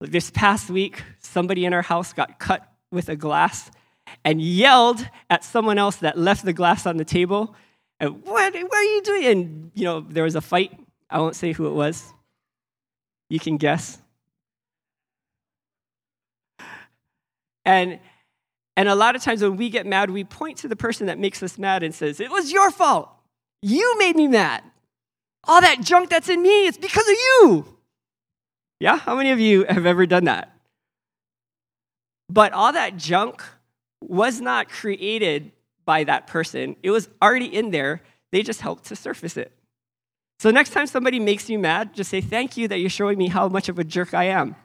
Like 0.00 0.10
This 0.10 0.30
past 0.30 0.70
week, 0.70 1.02
somebody 1.20 1.64
in 1.64 1.72
our 1.72 1.82
house 1.82 2.12
got 2.12 2.38
cut 2.38 2.66
with 2.90 3.08
a 3.08 3.16
glass 3.16 3.70
and 4.24 4.40
yelled 4.40 5.06
at 5.28 5.44
someone 5.44 5.78
else 5.78 5.96
that 5.96 6.16
left 6.16 6.44
the 6.44 6.52
glass 6.52 6.86
on 6.86 6.96
the 6.96 7.04
table. 7.04 7.54
And 8.00 8.22
what, 8.24 8.54
what 8.54 8.74
are 8.74 8.82
you 8.82 9.02
doing? 9.02 9.24
And, 9.26 9.70
you 9.74 9.84
know, 9.84 10.00
there 10.00 10.24
was 10.24 10.34
a 10.34 10.40
fight. 10.40 10.72
I 11.10 11.18
won't 11.18 11.36
say 11.36 11.52
who 11.52 11.66
it 11.66 11.72
was. 11.72 12.12
You 13.28 13.38
can 13.38 13.56
guess. 13.56 13.98
And, 17.64 17.98
and 18.76 18.88
a 18.88 18.94
lot 18.94 19.14
of 19.14 19.22
times 19.22 19.42
when 19.42 19.56
we 19.56 19.70
get 19.70 19.86
mad, 19.86 20.10
we 20.10 20.24
point 20.24 20.58
to 20.58 20.68
the 20.68 20.76
person 20.76 21.06
that 21.06 21.18
makes 21.18 21.42
us 21.42 21.58
mad 21.58 21.82
and 21.82 21.94
says, 21.94 22.20
It 22.20 22.30
was 22.30 22.52
your 22.52 22.70
fault. 22.70 23.08
You 23.62 23.96
made 23.98 24.16
me 24.16 24.28
mad. 24.28 24.62
All 25.44 25.60
that 25.60 25.80
junk 25.80 26.10
that's 26.10 26.28
in 26.28 26.42
me, 26.42 26.66
it's 26.66 26.78
because 26.78 27.06
of 27.08 27.14
you. 27.14 27.78
Yeah? 28.80 28.96
How 28.96 29.14
many 29.14 29.30
of 29.30 29.38
you 29.38 29.64
have 29.68 29.86
ever 29.86 30.06
done 30.06 30.24
that? 30.24 30.50
But 32.28 32.52
all 32.52 32.72
that 32.72 32.96
junk 32.96 33.42
was 34.00 34.40
not 34.40 34.68
created 34.68 35.52
by 35.84 36.04
that 36.04 36.26
person, 36.26 36.76
it 36.82 36.90
was 36.90 37.08
already 37.20 37.46
in 37.46 37.70
there. 37.70 38.00
They 38.32 38.42
just 38.42 38.62
helped 38.62 38.86
to 38.86 38.96
surface 38.96 39.36
it. 39.36 39.52
So, 40.40 40.50
next 40.50 40.70
time 40.70 40.86
somebody 40.86 41.20
makes 41.20 41.48
you 41.48 41.58
mad, 41.58 41.94
just 41.94 42.10
say, 42.10 42.20
Thank 42.20 42.56
you 42.56 42.66
that 42.68 42.78
you're 42.78 42.90
showing 42.90 43.18
me 43.18 43.28
how 43.28 43.48
much 43.48 43.68
of 43.68 43.78
a 43.78 43.84
jerk 43.84 44.14
I 44.14 44.24
am. 44.24 44.56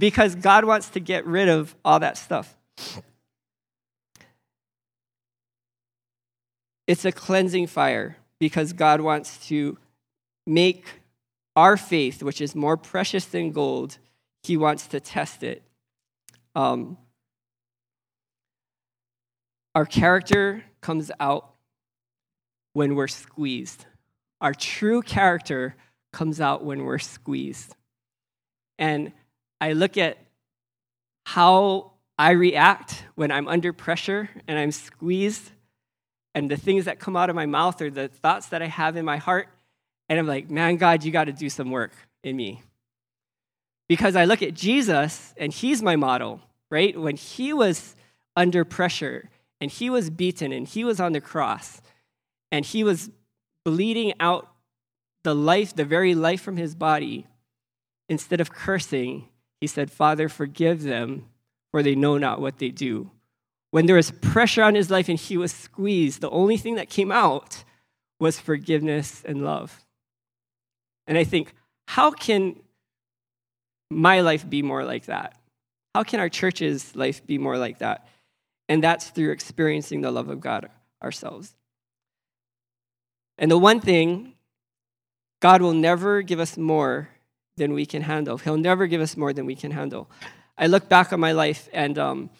Because 0.00 0.34
God 0.34 0.64
wants 0.64 0.88
to 0.90 1.00
get 1.00 1.26
rid 1.26 1.50
of 1.50 1.76
all 1.84 2.00
that 2.00 2.16
stuff. 2.16 2.56
It's 6.86 7.04
a 7.04 7.12
cleansing 7.12 7.66
fire 7.66 8.16
because 8.38 8.72
God 8.72 9.02
wants 9.02 9.46
to 9.48 9.76
make 10.46 10.86
our 11.54 11.76
faith, 11.76 12.22
which 12.22 12.40
is 12.40 12.54
more 12.54 12.78
precious 12.78 13.26
than 13.26 13.52
gold, 13.52 13.98
He 14.42 14.56
wants 14.56 14.86
to 14.86 15.00
test 15.00 15.42
it. 15.42 15.62
Um, 16.54 16.96
our 19.74 19.84
character 19.84 20.64
comes 20.80 21.10
out 21.20 21.50
when 22.72 22.94
we're 22.94 23.06
squeezed. 23.06 23.84
Our 24.40 24.54
true 24.54 25.02
character 25.02 25.76
comes 26.10 26.40
out 26.40 26.64
when 26.64 26.84
we're 26.84 26.98
squeezed. 26.98 27.74
and 28.78 29.12
I 29.60 29.72
look 29.72 29.96
at 29.96 30.18
how 31.26 31.92
I 32.18 32.32
react 32.32 33.04
when 33.14 33.30
I'm 33.30 33.48
under 33.48 33.72
pressure 33.72 34.28
and 34.48 34.58
I'm 34.58 34.72
squeezed, 34.72 35.50
and 36.34 36.50
the 36.50 36.56
things 36.56 36.84
that 36.84 36.98
come 36.98 37.16
out 37.16 37.28
of 37.28 37.36
my 37.36 37.46
mouth 37.46 37.80
or 37.82 37.90
the 37.90 38.08
thoughts 38.08 38.48
that 38.48 38.62
I 38.62 38.66
have 38.66 38.96
in 38.96 39.04
my 39.04 39.16
heart, 39.16 39.48
and 40.08 40.18
I'm 40.18 40.26
like, 40.26 40.50
man, 40.50 40.76
God, 40.76 41.04
you 41.04 41.10
got 41.10 41.24
to 41.24 41.32
do 41.32 41.48
some 41.48 41.70
work 41.70 41.92
in 42.22 42.36
me. 42.36 42.62
Because 43.88 44.14
I 44.14 44.24
look 44.24 44.42
at 44.42 44.54
Jesus, 44.54 45.34
and 45.36 45.52
he's 45.52 45.82
my 45.82 45.96
model, 45.96 46.40
right? 46.70 46.98
When 46.98 47.16
he 47.16 47.52
was 47.52 47.96
under 48.36 48.64
pressure, 48.64 49.28
and 49.60 49.70
he 49.70 49.90
was 49.90 50.10
beaten, 50.10 50.52
and 50.52 50.68
he 50.68 50.84
was 50.84 51.00
on 51.00 51.12
the 51.12 51.20
cross, 51.20 51.80
and 52.52 52.64
he 52.64 52.84
was 52.84 53.10
bleeding 53.64 54.12
out 54.20 54.48
the 55.24 55.34
life, 55.34 55.74
the 55.74 55.84
very 55.84 56.14
life 56.14 56.40
from 56.40 56.56
his 56.56 56.74
body, 56.74 57.26
instead 58.08 58.40
of 58.40 58.52
cursing, 58.52 59.28
he 59.60 59.66
said, 59.66 59.90
Father, 59.90 60.28
forgive 60.28 60.82
them, 60.82 61.26
for 61.70 61.82
they 61.82 61.94
know 61.94 62.18
not 62.18 62.40
what 62.40 62.58
they 62.58 62.70
do. 62.70 63.10
When 63.70 63.86
there 63.86 63.96
was 63.96 64.10
pressure 64.10 64.62
on 64.62 64.74
his 64.74 64.90
life 64.90 65.08
and 65.08 65.18
he 65.18 65.36
was 65.36 65.52
squeezed, 65.52 66.20
the 66.20 66.30
only 66.30 66.56
thing 66.56 66.74
that 66.74 66.88
came 66.88 67.12
out 67.12 67.62
was 68.18 68.40
forgiveness 68.40 69.22
and 69.24 69.44
love. 69.44 69.84
And 71.06 71.16
I 71.16 71.24
think, 71.24 71.54
how 71.88 72.10
can 72.10 72.56
my 73.90 74.20
life 74.20 74.48
be 74.48 74.62
more 74.62 74.84
like 74.84 75.06
that? 75.06 75.36
How 75.94 76.04
can 76.04 76.20
our 76.20 76.28
church's 76.28 76.94
life 76.94 77.26
be 77.26 77.38
more 77.38 77.58
like 77.58 77.78
that? 77.78 78.06
And 78.68 78.82
that's 78.82 79.08
through 79.10 79.32
experiencing 79.32 80.00
the 80.00 80.10
love 80.10 80.28
of 80.28 80.40
God 80.40 80.70
ourselves. 81.02 81.54
And 83.38 83.50
the 83.50 83.58
one 83.58 83.80
thing, 83.80 84.34
God 85.40 85.62
will 85.62 85.74
never 85.74 86.22
give 86.22 86.38
us 86.38 86.56
more 86.56 87.08
than 87.56 87.72
we 87.72 87.86
can 87.86 88.02
handle. 88.02 88.38
He'll 88.38 88.56
never 88.56 88.86
give 88.86 89.00
us 89.00 89.16
more 89.16 89.32
than 89.32 89.46
we 89.46 89.54
can 89.54 89.70
handle. 89.70 90.10
I 90.56 90.66
look 90.66 90.88
back 90.88 91.12
on 91.12 91.20
my 91.20 91.32
life, 91.32 91.68
and 91.72 91.98
um, 91.98 92.30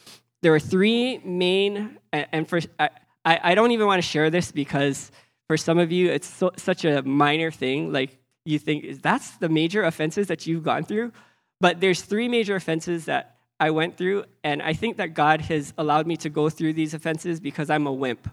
there 0.42 0.54
are 0.54 0.60
three 0.60 1.18
main, 1.18 1.98
and 2.12 2.48
for 2.48 2.60
I, 2.78 2.90
I 3.24 3.54
don't 3.54 3.72
even 3.72 3.86
want 3.86 4.02
to 4.02 4.08
share 4.08 4.30
this 4.30 4.52
because 4.52 5.10
for 5.46 5.56
some 5.56 5.78
of 5.78 5.90
you, 5.92 6.10
it's 6.10 6.28
so, 6.28 6.52
such 6.56 6.84
a 6.84 7.02
minor 7.02 7.50
thing. 7.50 7.92
Like 7.92 8.18
you 8.44 8.58
think, 8.58 9.02
that's 9.02 9.36
the 9.38 9.48
major 9.48 9.84
offenses 9.84 10.28
that 10.28 10.46
you've 10.46 10.62
gone 10.62 10.84
through? 10.84 11.12
But 11.60 11.80
there's 11.80 12.02
three 12.02 12.28
major 12.28 12.56
offenses 12.56 13.04
that 13.06 13.36
I 13.58 13.70
went 13.70 13.96
through, 13.98 14.24
and 14.42 14.62
I 14.62 14.72
think 14.72 14.96
that 14.96 15.12
God 15.12 15.42
has 15.42 15.74
allowed 15.76 16.06
me 16.06 16.16
to 16.18 16.30
go 16.30 16.48
through 16.48 16.72
these 16.72 16.94
offenses 16.94 17.40
because 17.40 17.68
I'm 17.68 17.86
a 17.86 17.92
wimp. 17.92 18.30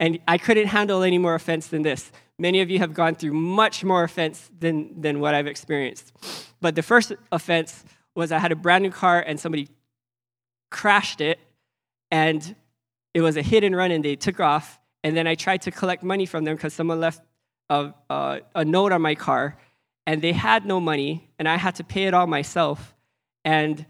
And 0.00 0.18
I 0.26 0.38
couldn't 0.38 0.66
handle 0.66 1.02
any 1.02 1.18
more 1.18 1.34
offense 1.34 1.68
than 1.68 1.82
this. 1.82 2.10
Many 2.38 2.62
of 2.62 2.70
you 2.70 2.78
have 2.78 2.94
gone 2.94 3.14
through 3.14 3.34
much 3.34 3.84
more 3.84 4.02
offense 4.02 4.50
than, 4.58 4.98
than 4.98 5.20
what 5.20 5.34
I've 5.34 5.46
experienced. 5.46 6.12
But 6.60 6.74
the 6.74 6.82
first 6.82 7.12
offense 7.30 7.84
was 8.16 8.32
I 8.32 8.38
had 8.38 8.50
a 8.50 8.56
brand 8.56 8.82
new 8.82 8.90
car 8.90 9.20
and 9.20 9.38
somebody 9.38 9.68
crashed 10.70 11.20
it, 11.20 11.38
and 12.10 12.56
it 13.12 13.20
was 13.20 13.36
a 13.36 13.42
hit 13.42 13.62
and 13.62 13.76
run, 13.76 13.90
and 13.90 14.04
they 14.04 14.16
took 14.16 14.40
off. 14.40 14.80
And 15.04 15.16
then 15.16 15.26
I 15.26 15.34
tried 15.34 15.62
to 15.62 15.70
collect 15.70 16.02
money 16.02 16.26
from 16.26 16.44
them 16.44 16.56
because 16.56 16.72
someone 16.72 17.00
left 17.00 17.20
a, 17.68 17.92
a, 18.08 18.40
a 18.54 18.64
note 18.64 18.92
on 18.92 19.02
my 19.02 19.14
car, 19.14 19.58
and 20.06 20.22
they 20.22 20.32
had 20.32 20.64
no 20.64 20.80
money, 20.80 21.28
and 21.38 21.48
I 21.48 21.56
had 21.56 21.74
to 21.76 21.84
pay 21.84 22.04
it 22.04 22.14
all 22.14 22.26
myself. 22.26 22.94
And 23.44 23.84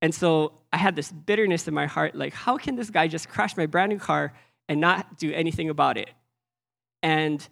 and 0.00 0.14
so 0.14 0.52
I 0.72 0.76
had 0.76 0.94
this 0.94 1.10
bitterness 1.10 1.66
in 1.66 1.74
my 1.74 1.86
heart 1.86 2.14
like, 2.14 2.32
how 2.32 2.56
can 2.56 2.76
this 2.76 2.90
guy 2.90 3.08
just 3.08 3.28
crash 3.28 3.56
my 3.56 3.66
brand 3.66 3.90
new 3.90 3.98
car 3.98 4.32
and 4.68 4.80
not 4.80 5.18
do 5.18 5.32
anything 5.32 5.68
about 5.68 5.96
it. 5.96 6.10
And 7.02 7.46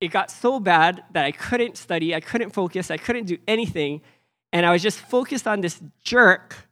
it 0.00 0.08
got 0.08 0.30
so 0.30 0.60
bad 0.60 1.02
that 1.12 1.24
I 1.24 1.32
couldn't 1.32 1.76
study, 1.76 2.14
I 2.14 2.20
couldn't 2.20 2.50
focus, 2.50 2.90
I 2.90 2.96
couldn't 2.96 3.24
do 3.24 3.38
anything. 3.48 4.02
And 4.52 4.64
I 4.64 4.72
was 4.72 4.82
just 4.82 5.00
focused 5.00 5.46
on 5.46 5.60
this 5.60 5.80
jerk 6.02 6.68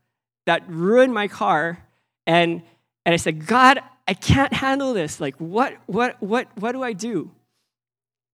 that 0.47 0.69
ruined 0.69 1.15
my 1.15 1.29
car. 1.29 1.85
And, 2.27 2.63
and 3.05 3.13
I 3.13 3.17
said, 3.17 3.47
God, 3.47 3.81
I 4.07 4.15
can't 4.15 4.53
handle 4.53 4.93
this. 4.93 5.21
Like, 5.21 5.37
what, 5.37 5.77
what, 5.87 6.23
what, 6.23 6.49
what 6.57 6.73
do 6.73 6.83
I 6.83 6.93
do? 6.93 7.31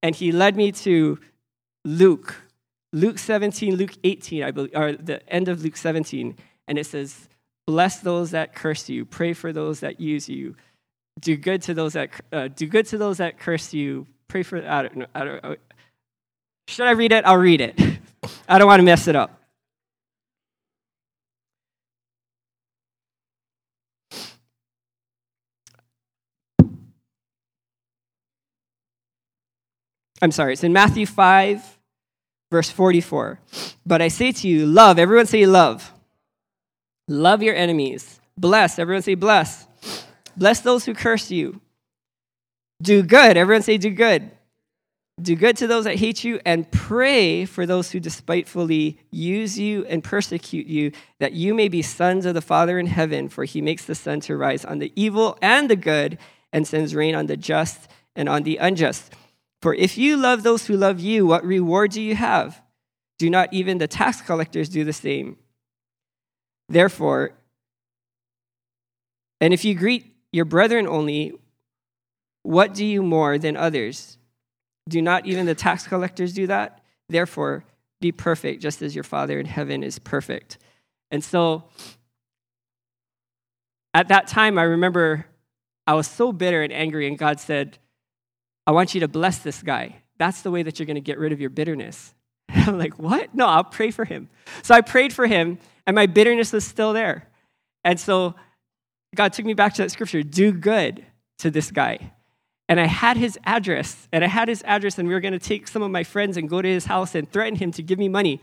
And 0.02 0.14
he 0.14 0.32
led 0.32 0.56
me 0.56 0.72
to 0.72 1.18
Luke, 1.84 2.36
Luke 2.92 3.18
17, 3.18 3.76
Luke 3.76 3.94
18, 4.04 4.42
I 4.42 4.50
believe, 4.50 4.72
or 4.74 4.92
the 4.92 5.26
end 5.32 5.48
of 5.48 5.62
Luke 5.62 5.76
17. 5.76 6.36
And 6.66 6.78
it 6.78 6.86
says, 6.86 7.28
Bless 7.66 8.00
those 8.00 8.30
that 8.30 8.54
curse 8.54 8.88
you, 8.88 9.04
pray 9.04 9.34
for 9.34 9.52
those 9.52 9.80
that 9.80 10.00
use 10.00 10.26
you, 10.26 10.56
do 11.18 11.36
good 11.36 11.62
to 11.62 11.74
those 11.74 11.94
that 11.94 12.10
uh, 12.32 12.48
do 12.48 12.66
good 12.66 12.86
to 12.86 12.98
those 12.98 13.18
that 13.18 13.38
curse 13.38 13.74
you. 13.74 14.06
Pray 14.28 14.42
for. 14.42 14.58
I 14.58 14.82
don't. 14.82 15.06
I 15.14 15.24
don't, 15.24 15.58
should 16.68 16.86
I 16.86 16.90
read 16.90 17.12
it? 17.12 17.24
I'll 17.24 17.38
read 17.38 17.60
it. 17.60 17.80
I 18.48 18.58
don't 18.58 18.66
want 18.66 18.80
to 18.80 18.84
mess 18.84 19.08
it 19.08 19.16
up. 19.16 19.38
I'm 30.20 30.32
sorry, 30.32 30.54
it's 30.54 30.64
in 30.64 30.72
Matthew 30.72 31.06
5, 31.06 31.78
verse 32.50 32.70
44. 32.70 33.38
But 33.86 34.02
I 34.02 34.08
say 34.08 34.32
to 34.32 34.48
you, 34.48 34.66
love, 34.66 34.98
everyone 34.98 35.26
say 35.26 35.46
love. 35.46 35.92
Love 37.06 37.40
your 37.40 37.54
enemies. 37.54 38.20
Bless, 38.36 38.80
everyone 38.80 39.02
say 39.02 39.14
bless. 39.14 39.67
Bless 40.38 40.60
those 40.60 40.84
who 40.84 40.94
curse 40.94 41.30
you. 41.30 41.60
Do 42.80 43.02
good. 43.02 43.36
Everyone 43.36 43.62
say, 43.62 43.76
do 43.76 43.90
good. 43.90 44.30
Do 45.20 45.34
good 45.34 45.56
to 45.56 45.66
those 45.66 45.82
that 45.84 45.96
hate 45.96 46.22
you 46.22 46.40
and 46.46 46.70
pray 46.70 47.44
for 47.44 47.66
those 47.66 47.90
who 47.90 47.98
despitefully 47.98 49.00
use 49.10 49.58
you 49.58 49.84
and 49.86 50.04
persecute 50.04 50.68
you, 50.68 50.92
that 51.18 51.32
you 51.32 51.54
may 51.54 51.66
be 51.66 51.82
sons 51.82 52.24
of 52.24 52.34
the 52.34 52.40
Father 52.40 52.78
in 52.78 52.86
heaven, 52.86 53.28
for 53.28 53.44
he 53.44 53.60
makes 53.60 53.84
the 53.84 53.96
sun 53.96 54.20
to 54.20 54.36
rise 54.36 54.64
on 54.64 54.78
the 54.78 54.92
evil 54.94 55.36
and 55.42 55.68
the 55.68 55.74
good 55.74 56.18
and 56.52 56.68
sends 56.68 56.94
rain 56.94 57.16
on 57.16 57.26
the 57.26 57.36
just 57.36 57.88
and 58.14 58.28
on 58.28 58.44
the 58.44 58.58
unjust. 58.58 59.12
For 59.60 59.74
if 59.74 59.98
you 59.98 60.16
love 60.16 60.44
those 60.44 60.66
who 60.68 60.76
love 60.76 61.00
you, 61.00 61.26
what 61.26 61.44
reward 61.44 61.90
do 61.90 62.00
you 62.00 62.14
have? 62.14 62.62
Do 63.18 63.28
not 63.28 63.52
even 63.52 63.78
the 63.78 63.88
tax 63.88 64.20
collectors 64.20 64.68
do 64.68 64.84
the 64.84 64.92
same? 64.92 65.36
Therefore, 66.68 67.32
and 69.40 69.52
if 69.52 69.64
you 69.64 69.74
greet 69.74 70.14
your 70.32 70.44
brethren 70.44 70.86
only, 70.86 71.32
what 72.42 72.74
do 72.74 72.84
you 72.84 73.02
more 73.02 73.38
than 73.38 73.56
others? 73.56 74.18
Do 74.88 75.02
not 75.02 75.26
even 75.26 75.46
the 75.46 75.54
tax 75.54 75.86
collectors 75.86 76.32
do 76.32 76.46
that? 76.46 76.82
Therefore, 77.08 77.64
be 78.00 78.12
perfect, 78.12 78.62
just 78.62 78.82
as 78.82 78.94
your 78.94 79.04
Father 79.04 79.38
in 79.40 79.46
heaven 79.46 79.82
is 79.82 79.98
perfect. 79.98 80.58
And 81.10 81.22
so, 81.24 81.64
at 83.94 84.08
that 84.08 84.28
time, 84.28 84.58
I 84.58 84.62
remember 84.62 85.26
I 85.86 85.94
was 85.94 86.06
so 86.06 86.32
bitter 86.32 86.62
and 86.62 86.72
angry, 86.72 87.06
and 87.08 87.18
God 87.18 87.40
said, 87.40 87.78
I 88.66 88.72
want 88.72 88.94
you 88.94 89.00
to 89.00 89.08
bless 89.08 89.38
this 89.38 89.62
guy. 89.62 90.02
That's 90.18 90.42
the 90.42 90.50
way 90.50 90.62
that 90.62 90.78
you're 90.78 90.86
going 90.86 90.96
to 90.96 91.00
get 91.00 91.18
rid 91.18 91.32
of 91.32 91.40
your 91.40 91.50
bitterness. 91.50 92.14
I'm 92.48 92.78
like, 92.78 92.98
what? 92.98 93.34
No, 93.34 93.46
I'll 93.46 93.64
pray 93.64 93.90
for 93.90 94.04
him. 94.04 94.28
So 94.62 94.74
I 94.74 94.82
prayed 94.82 95.12
for 95.12 95.26
him, 95.26 95.58
and 95.86 95.94
my 95.94 96.06
bitterness 96.06 96.52
was 96.52 96.64
still 96.64 96.92
there. 96.92 97.28
And 97.84 97.98
so 97.98 98.34
God 99.14 99.32
took 99.32 99.46
me 99.46 99.54
back 99.54 99.74
to 99.74 99.82
that 99.82 99.90
scripture 99.90 100.22
do 100.22 100.52
good 100.52 101.04
to 101.38 101.50
this 101.50 101.70
guy. 101.70 102.12
And 102.68 102.78
I 102.78 102.86
had 102.86 103.16
his 103.16 103.38
address, 103.44 104.08
and 104.12 104.22
I 104.22 104.28
had 104.28 104.48
his 104.48 104.62
address, 104.64 104.98
and 104.98 105.08
we 105.08 105.14
were 105.14 105.20
going 105.20 105.32
to 105.32 105.38
take 105.38 105.66
some 105.66 105.82
of 105.82 105.90
my 105.90 106.04
friends 106.04 106.36
and 106.36 106.48
go 106.48 106.60
to 106.60 106.68
his 106.68 106.84
house 106.84 107.14
and 107.14 107.30
threaten 107.30 107.56
him 107.56 107.72
to 107.72 107.82
give 107.82 107.98
me 107.98 108.08
money 108.08 108.42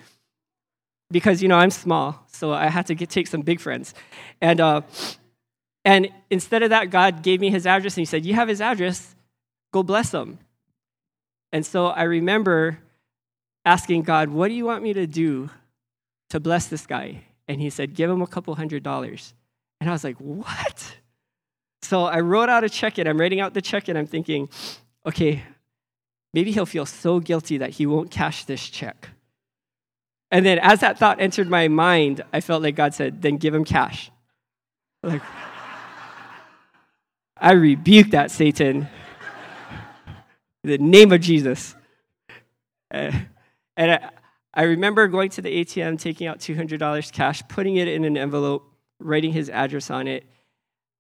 because, 1.12 1.44
you 1.44 1.48
know, 1.48 1.58
I'm 1.58 1.70
small, 1.70 2.26
so 2.32 2.52
I 2.52 2.68
had 2.68 2.88
to 2.88 2.96
get, 2.96 3.12
take 3.12 3.28
some 3.28 3.42
big 3.42 3.60
friends. 3.60 3.94
And, 4.42 4.60
uh, 4.60 4.82
and 5.84 6.10
instead 6.32 6.64
of 6.64 6.72
that, 6.72 6.90
God 6.90 7.22
gave 7.22 7.40
me 7.40 7.52
his 7.52 7.68
address, 7.68 7.96
and 7.96 8.02
he 8.02 8.06
said, 8.06 8.26
You 8.26 8.34
have 8.34 8.48
his 8.48 8.62
address, 8.62 9.16
go 9.72 9.84
bless 9.84 10.12
him. 10.12 10.40
And 11.52 11.64
so 11.64 11.88
I 11.88 12.04
remember 12.04 12.80
asking 13.64 14.02
God, 14.04 14.30
What 14.30 14.48
do 14.48 14.56
you 14.56 14.66
want 14.66 14.82
me 14.82 14.94
to 14.94 15.06
do 15.06 15.52
to 16.32 16.40
bless 16.40 16.66
this 16.66 16.88
guy? 16.88 17.26
And 17.48 17.62
he 17.62 17.70
said, 17.70 17.94
Give 17.94 18.10
him 18.10 18.24
a 18.24 18.28
couple 18.28 18.56
hundred 18.56 18.82
dollars. 18.82 19.36
And 19.86 19.92
I 19.92 19.94
was 19.94 20.04
like, 20.04 20.18
what? 20.18 20.98
So 21.84 22.06
I 22.06 22.22
wrote 22.22 22.50
out 22.50 22.64
a 22.64 22.70
check 22.70 22.98
and 22.98 23.08
I'm 23.08 23.20
writing 23.20 23.40
out 23.40 23.54
the 23.54 23.62
check 23.62 23.88
and 23.88 23.96
I'm 23.96 24.08
thinking, 24.08 24.50
okay, 25.06 25.44
maybe 26.34 26.52
he'll 26.52 26.66
feel 26.66 26.88
so 26.88 27.20
guilty 27.20 27.60
that 27.60 27.70
he 27.70 27.86
won't 27.86 28.10
cash 28.10 28.46
this 28.46 28.68
check. 28.68 29.10
And 30.32 30.44
then 30.44 30.58
as 30.58 30.80
that 30.80 30.98
thought 30.98 31.22
entered 31.22 31.48
my 31.48 31.68
mind, 31.68 32.24
I 32.34 32.42
felt 32.42 32.64
like 32.64 32.76
God 32.76 32.96
said, 32.96 33.22
then 33.22 33.38
give 33.38 33.54
him 33.54 33.64
cash. 33.64 34.10
Like, 35.04 35.22
I 37.38 37.52
rebuke 37.52 38.10
that, 38.10 38.32
Satan. 38.32 38.88
In 40.64 40.70
the 40.72 40.78
name 40.80 41.12
of 41.12 41.22
Jesus. 41.22 41.76
Uh, 42.92 43.12
and 43.78 43.92
I, 43.92 44.10
I 44.52 44.64
remember 44.64 45.08
going 45.08 45.30
to 45.30 45.44
the 45.44 45.64
ATM, 45.64 46.00
taking 46.00 46.26
out 46.26 46.40
$200 46.40 47.12
cash, 47.12 47.48
putting 47.48 47.76
it 47.76 47.88
in 47.88 48.04
an 48.04 48.18
envelope, 48.18 48.72
writing 49.00 49.32
his 49.32 49.50
address 49.50 49.90
on 49.90 50.08
it, 50.08 50.26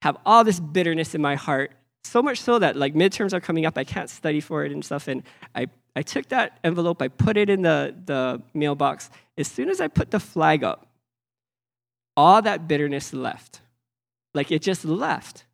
have 0.02 0.18
all 0.26 0.44
this 0.44 0.60
bitterness 0.60 1.16
in 1.16 1.22
my 1.22 1.36
heart, 1.36 1.72
so 2.04 2.22
much 2.22 2.40
so 2.40 2.60
that 2.60 2.76
like 2.76 2.94
midterms 2.94 3.34
are 3.34 3.40
coming 3.40 3.66
up, 3.66 3.78
I 3.78 3.84
can't 3.84 4.10
study 4.10 4.40
for 4.40 4.64
it 4.64 4.72
and 4.72 4.86
stuff. 4.86 5.08
And 5.08 5.24
I, 5.56 5.68
I 5.96 6.04
took 6.04 6.30
that 6.30 6.60
envelope, 6.64 7.02
I 7.02 7.08
put 7.08 7.38
it 7.38 7.50
in 7.50 7.64
the, 7.64 7.96
the 8.06 8.42
mailbox. 8.54 9.10
As 9.38 9.48
soon 9.48 9.70
as 9.70 9.82
I 9.82 9.88
put 9.88 10.12
the 10.12 10.20
flag 10.20 10.64
up, 10.64 10.88
all 12.16 12.42
that 12.42 12.68
bitterness 12.68 13.14
left. 13.14 13.62
Like 14.34 14.52
it 14.52 14.62
just 14.62 14.86
left. 14.86 15.46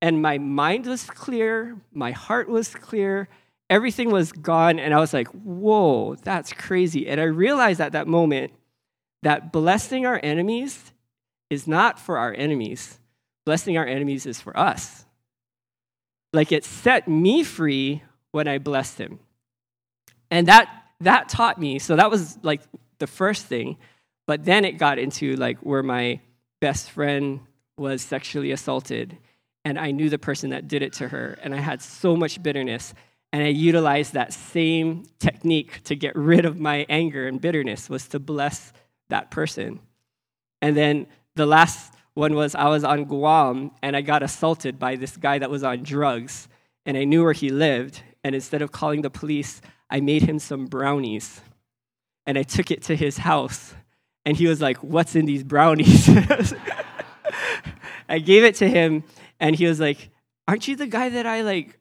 And 0.00 0.22
my 0.22 0.38
mind 0.38 0.86
was 0.86 1.04
clear, 1.04 1.76
my 1.92 2.12
heart 2.12 2.48
was 2.48 2.74
clear, 2.74 3.28
everything 3.68 4.10
was 4.10 4.32
gone. 4.32 4.78
And 4.78 4.94
I 4.94 4.98
was 4.98 5.12
like, 5.12 5.28
whoa, 5.28 6.14
that's 6.16 6.52
crazy. 6.52 7.08
And 7.08 7.20
I 7.20 7.24
realized 7.24 7.80
at 7.80 7.92
that 7.92 8.06
moment 8.06 8.52
that 9.22 9.52
blessing 9.52 10.06
our 10.06 10.20
enemies 10.22 10.92
is 11.50 11.66
not 11.66 11.98
for 11.98 12.18
our 12.18 12.32
enemies, 12.34 12.98
blessing 13.46 13.78
our 13.78 13.86
enemies 13.86 14.26
is 14.26 14.40
for 14.40 14.56
us. 14.58 15.04
Like 16.32 16.52
it 16.52 16.64
set 16.64 17.08
me 17.08 17.42
free 17.42 18.02
when 18.32 18.46
I 18.48 18.58
blessed 18.58 18.98
him. 18.98 19.18
And 20.30 20.48
that 20.48 20.68
that 21.00 21.28
taught 21.28 21.58
me. 21.58 21.78
So 21.78 21.96
that 21.96 22.10
was 22.10 22.38
like 22.42 22.60
the 22.98 23.06
first 23.06 23.46
thing. 23.46 23.78
But 24.26 24.44
then 24.44 24.64
it 24.64 24.72
got 24.72 24.98
into 24.98 25.36
like 25.36 25.58
where 25.60 25.82
my 25.82 26.20
best 26.60 26.90
friend 26.90 27.40
was 27.78 28.02
sexually 28.02 28.50
assaulted 28.50 29.16
and 29.64 29.78
I 29.78 29.90
knew 29.90 30.10
the 30.10 30.18
person 30.18 30.50
that 30.50 30.68
did 30.68 30.82
it 30.82 30.94
to 30.94 31.08
her 31.08 31.38
and 31.42 31.54
I 31.54 31.60
had 31.60 31.80
so 31.80 32.16
much 32.16 32.42
bitterness 32.42 32.94
and 33.32 33.42
I 33.42 33.48
utilized 33.48 34.14
that 34.14 34.32
same 34.32 35.04
technique 35.18 35.82
to 35.84 35.94
get 35.94 36.16
rid 36.16 36.44
of 36.44 36.58
my 36.58 36.86
anger 36.88 37.28
and 37.28 37.40
bitterness 37.40 37.88
was 37.88 38.08
to 38.08 38.18
bless 38.18 38.72
that 39.10 39.30
person. 39.30 39.80
And 40.60 40.76
then 40.76 41.06
the 41.38 41.46
last 41.46 41.94
one 42.14 42.34
was 42.34 42.54
I 42.54 42.68
was 42.68 42.84
on 42.84 43.04
Guam 43.04 43.70
and 43.82 43.96
I 43.96 44.02
got 44.02 44.22
assaulted 44.22 44.78
by 44.78 44.96
this 44.96 45.16
guy 45.16 45.38
that 45.38 45.50
was 45.50 45.64
on 45.64 45.82
drugs 45.82 46.48
and 46.84 46.96
I 46.96 47.04
knew 47.04 47.22
where 47.22 47.32
he 47.32 47.48
lived 47.48 48.02
and 48.22 48.34
instead 48.34 48.60
of 48.60 48.72
calling 48.72 49.02
the 49.02 49.10
police 49.10 49.60
I 49.88 50.00
made 50.00 50.22
him 50.22 50.38
some 50.38 50.66
brownies 50.66 51.40
and 52.26 52.36
I 52.36 52.42
took 52.42 52.70
it 52.70 52.82
to 52.82 52.96
his 52.96 53.18
house 53.18 53.74
and 54.28 54.36
he 54.36 54.46
was 54.46 54.60
like, 54.60 54.76
What's 54.84 55.16
in 55.16 55.24
these 55.24 55.42
brownies? 55.42 56.06
I 58.10 58.18
gave 58.18 58.44
it 58.44 58.56
to 58.56 58.68
him, 58.68 59.04
and 59.40 59.56
he 59.56 59.66
was 59.66 59.80
like, 59.80 60.10
Aren't 60.46 60.68
you 60.68 60.76
the 60.76 60.86
guy 60.86 61.08
that 61.08 61.24
I 61.24 61.40
like 61.40 61.78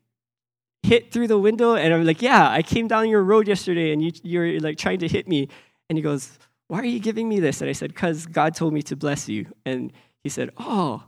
hit 0.81 1.11
through 1.11 1.27
the 1.27 1.37
window? 1.37 1.75
And 1.75 1.93
I'm 1.93 2.05
like, 2.05 2.21
Yeah, 2.21 2.49
I 2.49 2.61
came 2.61 2.87
down 2.87 3.09
your 3.09 3.21
road 3.21 3.49
yesterday 3.49 3.91
and 3.91 4.01
you, 4.01 4.13
you're 4.23 4.61
like 4.61 4.77
trying 4.77 4.99
to 4.99 5.09
hit 5.09 5.27
me. 5.27 5.49
And 5.89 5.97
he 5.97 6.01
goes, 6.01 6.39
Why 6.67 6.79
are 6.79 6.85
you 6.85 6.99
giving 6.99 7.29
me 7.29 7.39
this? 7.39 7.61
And 7.61 7.69
I 7.69 7.73
said, 7.73 7.93
Because 7.93 8.25
God 8.25 8.55
told 8.55 8.73
me 8.73 8.81
to 8.83 8.95
bless 8.95 9.29
you. 9.29 9.47
And 9.65 9.91
he 10.23 10.29
said, 10.29 10.51
Oh, 10.57 11.03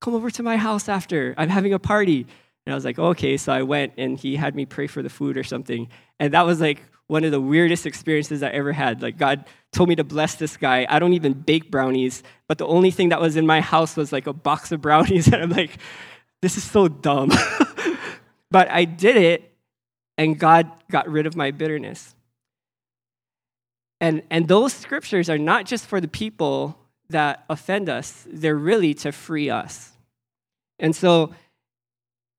come 0.00 0.14
over 0.14 0.30
to 0.30 0.42
my 0.42 0.56
house 0.56 0.88
after. 0.88 1.34
I'm 1.38 1.48
having 1.48 1.72
a 1.72 1.78
party. 1.78 2.26
And 2.66 2.72
I 2.72 2.76
was 2.76 2.84
like, 2.84 2.98
okay. 2.98 3.36
So 3.36 3.52
I 3.52 3.62
went 3.62 3.94
and 3.96 4.18
he 4.18 4.36
had 4.36 4.54
me 4.54 4.66
pray 4.66 4.86
for 4.86 5.02
the 5.02 5.10
food 5.10 5.36
or 5.36 5.44
something. 5.44 5.88
And 6.20 6.34
that 6.34 6.46
was 6.46 6.60
like 6.60 6.82
one 7.06 7.24
of 7.24 7.30
the 7.30 7.40
weirdest 7.40 7.86
experiences 7.86 8.42
I 8.42 8.50
ever 8.50 8.72
had. 8.72 9.02
Like, 9.02 9.18
God 9.18 9.44
told 9.72 9.88
me 9.88 9.96
to 9.96 10.04
bless 10.04 10.36
this 10.36 10.56
guy. 10.56 10.86
I 10.88 10.98
don't 10.98 11.14
even 11.14 11.32
bake 11.32 11.70
brownies, 11.70 12.22
but 12.46 12.58
the 12.58 12.66
only 12.66 12.90
thing 12.90 13.08
that 13.08 13.20
was 13.20 13.36
in 13.36 13.46
my 13.46 13.60
house 13.60 13.96
was 13.96 14.12
like 14.12 14.26
a 14.26 14.32
box 14.32 14.72
of 14.72 14.80
brownies. 14.80 15.26
And 15.32 15.42
I'm 15.42 15.50
like, 15.50 15.78
this 16.40 16.56
is 16.56 16.64
so 16.64 16.88
dumb. 16.88 17.30
but 18.50 18.70
I 18.70 18.84
did 18.84 19.16
it, 19.16 19.52
and 20.18 20.38
God 20.38 20.70
got 20.90 21.08
rid 21.08 21.26
of 21.26 21.36
my 21.36 21.50
bitterness. 21.50 22.14
And, 24.02 24.24
and 24.30 24.48
those 24.48 24.72
scriptures 24.72 25.30
are 25.30 25.38
not 25.38 25.64
just 25.64 25.86
for 25.86 26.00
the 26.00 26.08
people 26.08 26.76
that 27.10 27.44
offend 27.48 27.88
us, 27.88 28.26
they're 28.28 28.56
really 28.56 28.94
to 28.94 29.12
free 29.12 29.48
us. 29.48 29.92
And 30.80 30.94
so 30.94 31.32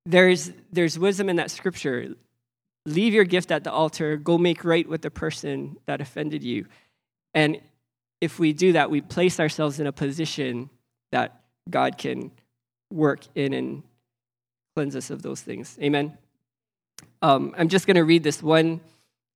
there's, 0.05 0.51
there's 0.73 0.99
wisdom 0.99 1.29
in 1.29 1.37
that 1.37 1.51
scripture. 1.51 2.15
Leave 2.85 3.13
your 3.13 3.23
gift 3.23 3.49
at 3.49 3.63
the 3.63 3.71
altar, 3.71 4.17
go 4.17 4.37
make 4.37 4.65
right 4.65 4.87
with 4.87 5.03
the 5.03 5.09
person 5.09 5.77
that 5.85 6.01
offended 6.01 6.43
you. 6.43 6.65
And 7.33 7.61
if 8.19 8.39
we 8.39 8.51
do 8.51 8.73
that, 8.73 8.91
we 8.91 8.99
place 8.99 9.39
ourselves 9.39 9.79
in 9.79 9.87
a 9.87 9.93
position 9.93 10.69
that 11.13 11.43
God 11.69 11.97
can 11.97 12.31
work 12.91 13.21
in 13.35 13.53
and 13.53 13.83
cleanse 14.75 14.97
us 14.97 15.09
of 15.09 15.21
those 15.21 15.39
things. 15.39 15.77
Amen. 15.81 16.17
Um, 17.21 17.55
I'm 17.57 17.69
just 17.69 17.87
going 17.87 17.95
to 17.95 18.03
read 18.03 18.23
this 18.23 18.43
one. 18.43 18.81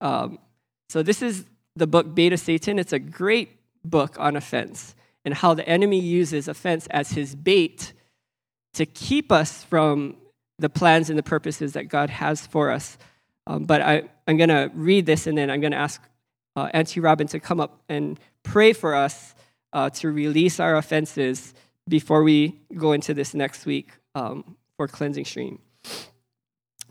Um, 0.02 0.40
so, 0.90 1.04
this 1.04 1.22
is 1.22 1.46
the 1.78 1.88
book 1.88 2.18
of 2.18 2.40
Satan. 2.40 2.80
It's 2.80 2.94
a 2.94 3.00
great 3.00 3.52
book 3.84 4.16
on 4.20 4.36
offense 4.36 4.96
and 5.24 5.34
how 5.34 5.54
the 5.54 5.68
enemy 5.68 6.00
uses 6.00 6.48
offense 6.48 6.88
as 6.88 7.12
his 7.12 7.36
bait 7.36 7.94
to 8.74 8.86
keep 8.86 9.32
us 9.32 9.64
from 9.64 10.16
the 10.60 10.70
plans 10.70 11.10
and 11.10 11.18
the 11.18 11.24
purposes 11.24 11.74
that 11.74 11.86
God 11.86 12.10
has 12.10 12.48
for 12.48 12.72
us. 12.72 12.98
Um, 13.46 13.66
but 13.66 13.82
I, 13.82 14.04
I'm 14.28 14.38
going 14.38 14.50
to 14.50 14.72
read 14.74 15.06
this 15.06 15.28
and 15.28 15.38
then 15.38 15.50
I'm 15.50 15.62
going 15.62 15.72
to 15.72 15.78
ask 15.78 16.02
uh, 16.56 16.70
Auntie 16.74 17.00
Robin 17.00 17.28
to 17.28 17.40
come 17.40 17.60
up 17.60 17.82
and 17.88 18.20
pray 18.44 18.74
for 18.74 18.96
us 18.96 19.36
uh, 19.74 19.90
to 19.92 20.12
release 20.12 20.60
our 20.60 20.76
offenses 20.76 21.54
before 21.88 22.24
we 22.24 22.60
go 22.76 22.94
into 22.94 23.14
this 23.14 23.34
next 23.34 23.66
week 23.66 23.92
um, 24.16 24.58
for 24.76 24.88
cleansing 24.88 25.26
stream. 25.26 25.60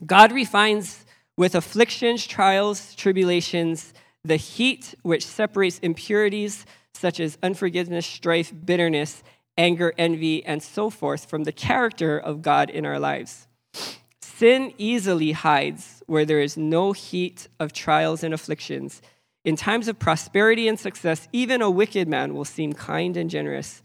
God 0.05 0.33
refines 0.33 1.05
with 1.37 1.55
afflictions, 1.55 2.27
trials, 2.27 2.95
tribulations, 2.95 3.93
the 4.27 4.37
heat 4.37 4.95
which 5.03 5.27
separates 5.27 5.79
impurities 5.81 6.67
such 6.95 7.21
as 7.21 7.39
unforgiveness, 7.43 8.07
strife, 8.07 8.53
bitterness, 8.65 9.23
anger, 9.59 9.93
envy, 9.97 10.45
and 10.45 10.63
so 10.63 10.91
forth 10.91 11.29
from 11.29 11.45
the 11.45 11.53
character 11.53 12.19
of 12.19 12.43
God 12.43 12.71
in 12.71 12.85
our 12.85 12.99
lives. 12.99 13.47
Sin 14.21 14.75
easily 14.77 15.33
hides 15.33 16.03
where 16.07 16.25
there 16.25 16.41
is 16.41 16.57
no 16.57 16.93
heat 16.93 17.49
of 17.59 17.73
trials 17.73 18.23
and 18.23 18.35
afflictions. 18.35 19.01
In 19.45 19.57
times 19.57 19.89
of 19.89 19.99
prosperity 19.99 20.69
and 20.69 20.79
success, 20.79 21.29
even 21.33 21.63
a 21.63 21.71
wicked 21.71 22.09
man 22.09 22.35
will 22.35 22.45
seem 22.45 22.73
kind 22.73 23.17
and 23.17 23.31
generous. 23.31 23.83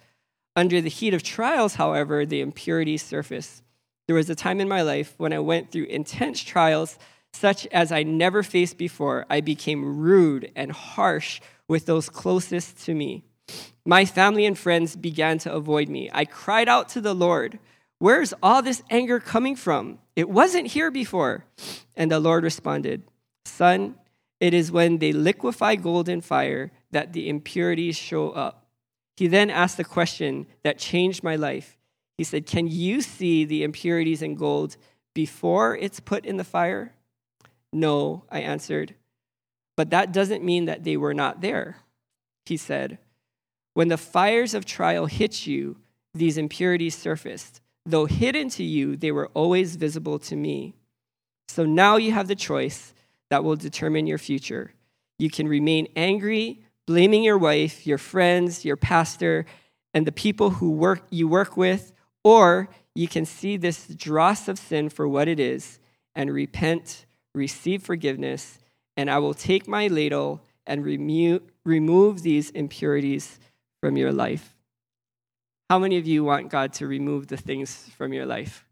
Under 0.55 0.81
the 0.81 0.89
heat 0.89 1.13
of 1.13 1.23
trials, 1.23 1.75
however, 1.75 2.25
the 2.25 2.41
impurities 2.41 3.03
surface. 3.03 3.61
There 4.07 4.15
was 4.15 4.29
a 4.29 4.35
time 4.35 4.59
in 4.59 4.67
my 4.67 4.81
life 4.81 5.13
when 5.17 5.31
I 5.31 5.39
went 5.39 5.71
through 5.71 5.85
intense 5.85 6.41
trials, 6.41 6.97
such 7.33 7.65
as 7.67 7.91
I 7.91 8.03
never 8.03 8.43
faced 8.43 8.77
before. 8.77 9.25
I 9.29 9.41
became 9.41 9.99
rude 9.99 10.51
and 10.55 10.71
harsh 10.71 11.41
with 11.67 11.85
those 11.85 12.09
closest 12.09 12.83
to 12.85 12.93
me. 12.93 13.23
My 13.85 14.05
family 14.05 14.45
and 14.45 14.57
friends 14.57 14.95
began 14.95 15.37
to 15.39 15.53
avoid 15.53 15.89
me. 15.89 16.09
I 16.13 16.25
cried 16.25 16.69
out 16.69 16.89
to 16.89 17.01
the 17.01 17.15
Lord. 17.15 17.59
Where's 17.99 18.33
all 18.41 18.61
this 18.61 18.83
anger 18.89 19.19
coming 19.19 19.55
from? 19.55 19.99
It 20.15 20.29
wasn't 20.29 20.67
here 20.67 20.91
before. 20.91 21.45
And 21.95 22.11
the 22.11 22.19
Lord 22.19 22.43
responded, 22.43 23.03
Son, 23.45 23.95
it 24.39 24.53
is 24.53 24.71
when 24.71 24.97
they 24.97 25.13
liquefy 25.13 25.75
gold 25.75 26.09
in 26.09 26.21
fire 26.21 26.71
that 26.91 27.13
the 27.13 27.29
impurities 27.29 27.95
show 27.95 28.31
up. 28.31 28.65
He 29.17 29.27
then 29.27 29.49
asked 29.49 29.77
the 29.77 29.83
question 29.83 30.47
that 30.63 30.79
changed 30.79 31.23
my 31.23 31.35
life. 31.35 31.77
He 32.17 32.23
said, 32.23 32.45
Can 32.45 32.67
you 32.67 33.01
see 33.01 33.45
the 33.45 33.63
impurities 33.63 34.21
in 34.21 34.35
gold 34.35 34.77
before 35.13 35.77
it's 35.77 35.99
put 35.99 36.25
in 36.25 36.37
the 36.37 36.43
fire? 36.43 36.93
No, 37.73 38.23
I 38.29 38.41
answered. 38.41 38.95
But 39.77 39.89
that 39.91 40.11
doesn't 40.11 40.43
mean 40.43 40.65
that 40.65 40.83
they 40.83 40.97
were 40.97 41.13
not 41.13 41.41
there. 41.41 41.77
He 42.45 42.57
said, 42.57 42.99
When 43.73 43.87
the 43.87 43.97
fires 43.97 44.53
of 44.53 44.65
trial 44.65 45.05
hit 45.05 45.47
you, 45.47 45.77
these 46.13 46.37
impurities 46.37 46.97
surfaced. 46.97 47.61
Though 47.85 48.05
hidden 48.05 48.49
to 48.49 48.63
you, 48.63 48.95
they 48.95 49.11
were 49.11 49.27
always 49.33 49.75
visible 49.75 50.19
to 50.19 50.35
me. 50.35 50.75
So 51.47 51.65
now 51.65 51.97
you 51.97 52.11
have 52.11 52.27
the 52.27 52.35
choice 52.35 52.93
that 53.29 53.43
will 53.43 53.55
determine 53.55 54.07
your 54.07 54.17
future. 54.17 54.73
You 55.17 55.29
can 55.29 55.47
remain 55.47 55.87
angry, 55.95 56.61
blaming 56.85 57.23
your 57.23 57.37
wife, 57.37 57.87
your 57.87 57.97
friends, 57.97 58.65
your 58.65 58.75
pastor, 58.75 59.45
and 59.93 60.05
the 60.05 60.11
people 60.11 60.51
who 60.51 60.71
work 60.71 61.03
you 61.09 61.27
work 61.27 61.57
with, 61.57 61.93
or 62.23 62.69
you 62.95 63.07
can 63.07 63.25
see 63.25 63.57
this 63.57 63.87
dross 63.87 64.47
of 64.47 64.59
sin 64.59 64.89
for 64.89 65.07
what 65.07 65.27
it 65.27 65.39
is 65.39 65.79
and 66.15 66.33
repent, 66.33 67.05
receive 67.33 67.83
forgiveness, 67.83 68.59
and 68.97 69.09
I 69.09 69.19
will 69.19 69.33
take 69.33 69.67
my 69.67 69.87
ladle 69.87 70.41
and 70.65 70.85
remo- 70.85 71.41
remove 71.65 72.21
these 72.21 72.49
impurities 72.51 73.39
from 73.81 73.97
your 73.97 74.11
life. 74.11 74.55
How 75.69 75.79
many 75.79 75.97
of 75.97 76.05
you 76.05 76.23
want 76.23 76.49
God 76.49 76.73
to 76.73 76.87
remove 76.87 77.27
the 77.27 77.37
things 77.37 77.89
from 77.97 78.13
your 78.13 78.25
life 78.25 78.65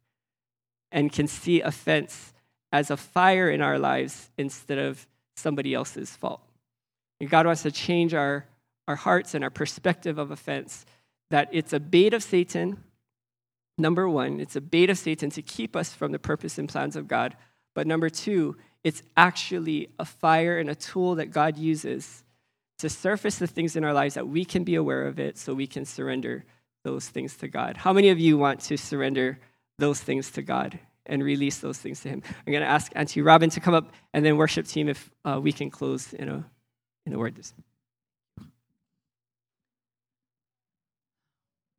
and 0.91 1.11
can 1.11 1.27
see 1.27 1.61
offense 1.61 2.33
as 2.71 2.91
a 2.91 2.97
fire 2.97 3.49
in 3.49 3.61
our 3.61 3.79
lives 3.79 4.29
instead 4.37 4.77
of 4.77 5.07
somebody 5.37 5.73
else's 5.73 6.15
fault? 6.15 6.41
And 7.19 7.29
God 7.29 7.45
wants 7.45 7.63
to 7.63 7.71
change 7.71 8.13
our, 8.13 8.45
our 8.87 8.97
hearts 8.97 9.33
and 9.33 9.43
our 9.43 9.49
perspective 9.49 10.17
of 10.17 10.31
offense, 10.31 10.85
that 11.29 11.49
it's 11.51 11.73
a 11.73 11.79
bait 11.79 12.13
of 12.13 12.23
Satan. 12.23 12.83
Number 13.77 14.09
one, 14.09 14.39
it's 14.39 14.55
a 14.55 14.61
bait 14.61 14.89
of 14.89 14.97
Satan 14.97 15.29
to 15.31 15.41
keep 15.41 15.75
us 15.75 15.93
from 15.93 16.11
the 16.11 16.19
purpose 16.19 16.57
and 16.57 16.67
plans 16.67 16.95
of 16.95 17.07
God. 17.07 17.35
But 17.79 17.87
number 17.87 18.09
two, 18.09 18.57
it's 18.83 19.01
actually 19.15 19.87
a 19.97 20.03
fire 20.03 20.59
and 20.59 20.69
a 20.69 20.75
tool 20.75 21.15
that 21.15 21.27
God 21.27 21.57
uses 21.57 22.25
to 22.79 22.89
surface 22.89 23.37
the 23.37 23.47
things 23.47 23.77
in 23.77 23.85
our 23.85 23.93
lives 23.93 24.15
that 24.15 24.27
we 24.27 24.43
can 24.43 24.65
be 24.65 24.75
aware 24.75 25.07
of 25.07 25.17
it 25.17 25.37
so 25.37 25.53
we 25.53 25.65
can 25.65 25.85
surrender 25.85 26.43
those 26.83 27.07
things 27.07 27.37
to 27.37 27.47
God. 27.47 27.77
How 27.77 27.93
many 27.93 28.09
of 28.09 28.19
you 28.19 28.37
want 28.37 28.59
to 28.63 28.75
surrender 28.75 29.39
those 29.77 30.01
things 30.01 30.29
to 30.31 30.41
God 30.41 30.77
and 31.05 31.23
release 31.23 31.59
those 31.59 31.77
things 31.77 32.01
to 32.01 32.09
Him. 32.09 32.21
I'm 32.45 32.51
going 32.51 32.63
to 32.63 32.69
ask 32.69 32.91
Auntie 32.95 33.21
Robin 33.21 33.49
to 33.51 33.61
come 33.61 33.73
up, 33.73 33.93
and 34.13 34.25
then 34.25 34.35
worship 34.35 34.67
team 34.67 34.89
if 34.89 35.09
uh, 35.23 35.39
we 35.41 35.53
can 35.53 35.69
close 35.69 36.11
in 36.11 36.27
a, 36.27 36.45
in 37.05 37.13
a 37.13 37.17
word. 37.17 37.39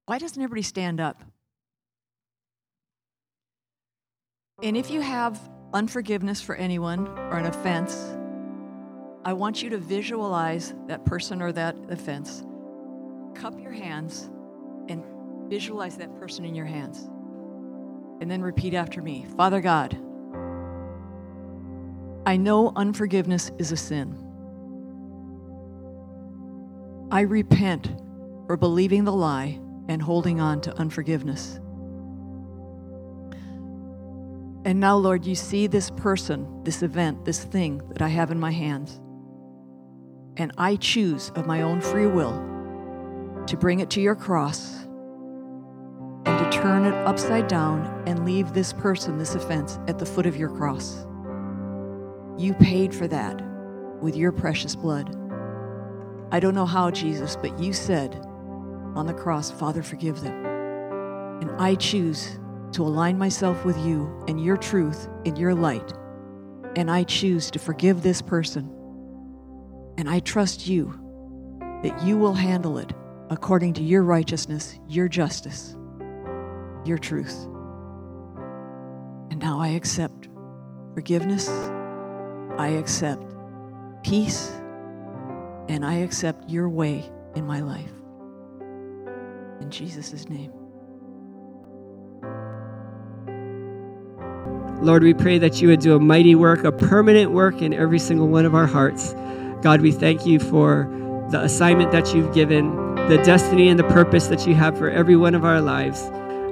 Why 0.07 0.17
doesn't 0.17 0.43
everybody 0.43 0.63
stand 0.63 0.99
up? 0.99 1.23
And 4.63 4.79
if 4.79 4.91
you 4.91 5.03
have 5.03 5.39
unforgiveness 5.73 6.41
for 6.41 6.55
anyone 6.55 7.07
or 7.07 7.37
an 7.37 7.47
offense, 7.47 8.17
I 9.25 9.33
want 9.33 9.63
you 9.63 9.71
to 9.71 9.79
visualize 9.79 10.75
that 10.87 11.05
person 11.05 11.43
or 11.43 11.53
that 11.53 11.77
offense. 11.89 12.45
Cup 13.35 13.61
your 13.61 13.73
hands 13.73 14.31
and 14.89 15.05
visualize 15.49 15.97
that 15.99 16.15
person 16.19 16.45
in 16.45 16.55
your 16.55 16.67
hands. 16.67 17.09
And 18.21 18.31
then 18.31 18.43
repeat 18.43 18.75
after 18.75 19.03
me 19.03 19.27
Father 19.37 19.61
God, 19.61 19.95
I 22.27 22.37
know 22.37 22.73
unforgiveness 22.77 23.51
is 23.59 23.73
a 23.73 23.77
sin. 23.77 24.19
I 27.11 27.23
repent 27.23 27.89
for 28.47 28.57
believing 28.57 29.05
the 29.05 29.13
lie 29.13 29.59
and 29.89 30.01
holding 30.01 30.41
on 30.41 30.61
to 30.63 30.79
unforgiveness. 30.79 31.59
And 34.65 34.79
now, 34.79 34.97
Lord, 34.97 35.25
you 35.25 35.35
see 35.35 35.67
this 35.67 35.91
person, 35.91 36.63
this 36.65 36.83
event, 36.83 37.25
this 37.25 37.43
thing 37.43 37.81
that 37.93 38.03
I 38.03 38.09
have 38.09 38.31
in 38.31 38.39
my 38.39 38.51
hands. 38.51 39.01
And 40.37 40.53
I 40.59 40.77
choose 40.77 41.31
of 41.35 41.47
my 41.47 41.63
own 41.63 41.81
free 41.81 42.07
will 42.07 42.33
to 43.47 43.57
bring 43.57 43.81
it 43.81 43.91
to 43.91 44.01
your 44.01 44.15
cross 44.15 44.85
and 46.27 46.39
to 46.39 46.51
turn 46.51 46.85
it 46.85 46.95
upside 47.07 47.49
down 47.49 48.03
and 48.07 48.27
leave 48.27 48.53
this 48.53 48.73
person, 48.75 49.17
this 49.17 49.35
offense, 49.35 49.79
at 49.89 49.99
the 49.99 50.07
foot 50.07 50.27
of 50.27 50.37
your 50.37 50.51
cross. 50.51 51.07
You 52.37 52.53
paid 52.55 52.95
for 52.95 53.09
that 53.09 53.41
with 54.03 54.15
your 54.15 54.31
precious 54.31 54.77
blood. 54.77 55.17
I 56.33 56.39
don't 56.39 56.55
know 56.55 56.67
how, 56.67 56.91
Jesus, 56.91 57.35
but 57.35 57.59
you 57.59 57.73
said 57.73 58.15
on 58.95 59.07
the 59.07 59.15
cross, 59.15 59.51
Father, 59.51 59.83
forgive 59.83 60.21
them. 60.21 60.45
And 61.41 61.51
I 61.59 61.75
choose 61.77 62.39
to 62.73 62.83
align 62.83 63.19
myself 63.19 63.65
with 63.65 63.79
you 63.79 64.25
and 64.29 64.43
your 64.43 64.57
truth 64.57 65.09
in 65.25 65.37
your 65.37 65.55
light. 65.55 65.93
And 66.77 66.91
I 66.91 67.05
choose 67.05 67.51
to 67.51 67.59
forgive 67.59 68.03
this 68.03 68.23
person. 68.23 68.71
And 69.99 70.09
I 70.09 70.21
trust 70.21 70.67
you 70.67 70.95
that 71.83 72.03
you 72.03 72.17
will 72.17 72.35
handle 72.35 72.79
it 72.79 72.93
according 73.31 73.75
to 73.75 73.83
your 73.83 74.03
righteousness, 74.03 74.79
your 74.89 75.09
justice, 75.09 75.77
your 76.85 76.99
truth. 76.99 77.47
And 79.31 79.39
now 79.39 79.61
I 79.61 79.69
accept 79.69 80.29
forgiveness, 80.95 81.49
I 82.59 82.77
accept 82.79 83.25
peace, 84.03 84.51
and 85.69 85.85
I 85.85 85.95
accept 85.95 86.51
your 86.51 86.69
way 86.69 87.09
in 87.35 87.47
my 87.47 87.61
life. 87.61 87.93
In 89.61 89.71
Jesus' 89.71 90.29
name. 90.29 90.60
Lord, 94.83 95.03
we 95.03 95.13
pray 95.13 95.39
that 95.39 95.61
you 95.61 95.69
would 95.69 95.81
do 95.81 95.95
a 95.95 96.01
mighty 96.01 96.35
work, 96.35 96.65
a 96.65 96.73
permanent 96.73 97.33
work 97.33 97.61
in 97.61 97.75
every 97.75 97.99
single 97.99 98.29
one 98.29 98.47
of 98.47 98.55
our 98.55 98.67
hearts. 98.67 99.15
God, 99.61 99.83
we 99.83 99.93
thank 99.93 100.25
you 100.25 100.41
for 100.41 100.89
the 101.29 101.43
assignment 101.43 101.93
that 101.93 102.15
you've 102.15 102.33
given, 102.35 102.95
the 103.09 103.19
destiny 103.19 103.69
and 103.69 103.79
the 103.79 103.85
purpose 103.85 104.29
that 104.29 104.47
you 104.47 104.55
have 104.55 104.79
for 104.79 104.89
every 104.89 105.17
one 105.17 105.35
of 105.35 105.45
our 105.45 105.61
lives. 105.61 106.09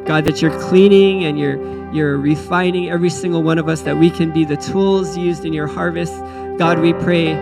God, 0.06 0.26
that 0.26 0.42
you're 0.42 0.58
cleaning 0.60 1.24
and 1.24 1.38
you're, 1.38 1.56
you're 1.94 2.18
refining 2.18 2.90
every 2.90 3.08
single 3.08 3.42
one 3.42 3.56
of 3.56 3.66
us, 3.66 3.80
that 3.82 3.96
we 3.96 4.10
can 4.10 4.30
be 4.30 4.44
the 4.44 4.58
tools 4.58 5.16
used 5.16 5.46
in 5.46 5.54
your 5.54 5.66
harvest. 5.66 6.12
God, 6.58 6.80
we 6.80 6.92
pray, 6.92 7.34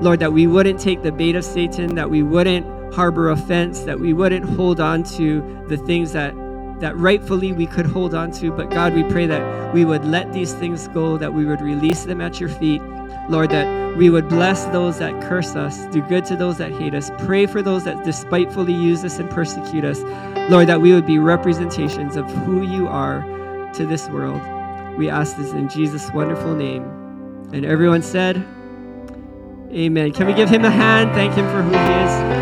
Lord, 0.00 0.20
that 0.20 0.32
we 0.32 0.46
wouldn't 0.46 0.78
take 0.78 1.02
the 1.02 1.10
bait 1.10 1.34
of 1.34 1.44
Satan, 1.44 1.96
that 1.96 2.10
we 2.10 2.22
wouldn't 2.22 2.94
harbor 2.94 3.28
offense, 3.30 3.80
that 3.80 3.98
we 3.98 4.12
wouldn't 4.12 4.44
hold 4.44 4.78
on 4.78 5.02
to 5.02 5.64
the 5.68 5.76
things 5.78 6.12
that 6.12 6.32
that 6.80 6.96
rightfully 6.96 7.52
we 7.52 7.66
could 7.66 7.86
hold 7.86 8.14
on 8.14 8.30
to. 8.32 8.50
But 8.50 8.70
God, 8.70 8.94
we 8.94 9.04
pray 9.04 9.26
that 9.26 9.72
we 9.74 9.84
would 9.84 10.04
let 10.04 10.32
these 10.32 10.52
things 10.54 10.88
go, 10.88 11.16
that 11.18 11.32
we 11.32 11.44
would 11.44 11.60
release 11.60 12.04
them 12.04 12.20
at 12.20 12.40
your 12.40 12.48
feet. 12.48 12.82
Lord, 13.28 13.50
that 13.50 13.96
we 13.96 14.10
would 14.10 14.28
bless 14.28 14.64
those 14.66 14.98
that 14.98 15.22
curse 15.22 15.54
us, 15.54 15.86
do 15.86 16.02
good 16.02 16.24
to 16.26 16.36
those 16.36 16.58
that 16.58 16.72
hate 16.72 16.94
us, 16.94 17.10
pray 17.18 17.46
for 17.46 17.62
those 17.62 17.84
that 17.84 18.04
despitefully 18.04 18.72
use 18.72 19.04
us 19.04 19.18
and 19.18 19.30
persecute 19.30 19.84
us. 19.84 20.00
Lord, 20.50 20.68
that 20.68 20.80
we 20.80 20.92
would 20.92 21.06
be 21.06 21.18
representations 21.18 22.16
of 22.16 22.28
who 22.30 22.62
you 22.62 22.88
are 22.88 23.22
to 23.74 23.86
this 23.86 24.08
world. 24.08 24.40
We 24.96 25.08
ask 25.08 25.36
this 25.36 25.52
in 25.52 25.68
Jesus' 25.68 26.10
wonderful 26.12 26.54
name. 26.54 26.82
And 27.52 27.64
everyone 27.64 28.02
said, 28.02 28.36
Amen. 29.72 30.12
Can 30.12 30.26
we 30.26 30.32
give 30.32 30.48
him 30.48 30.64
a 30.64 30.70
hand? 30.70 31.12
Thank 31.12 31.34
him 31.34 31.46
for 31.46 31.62
who 31.62 31.70
he 31.70 31.76
is. 31.76 32.40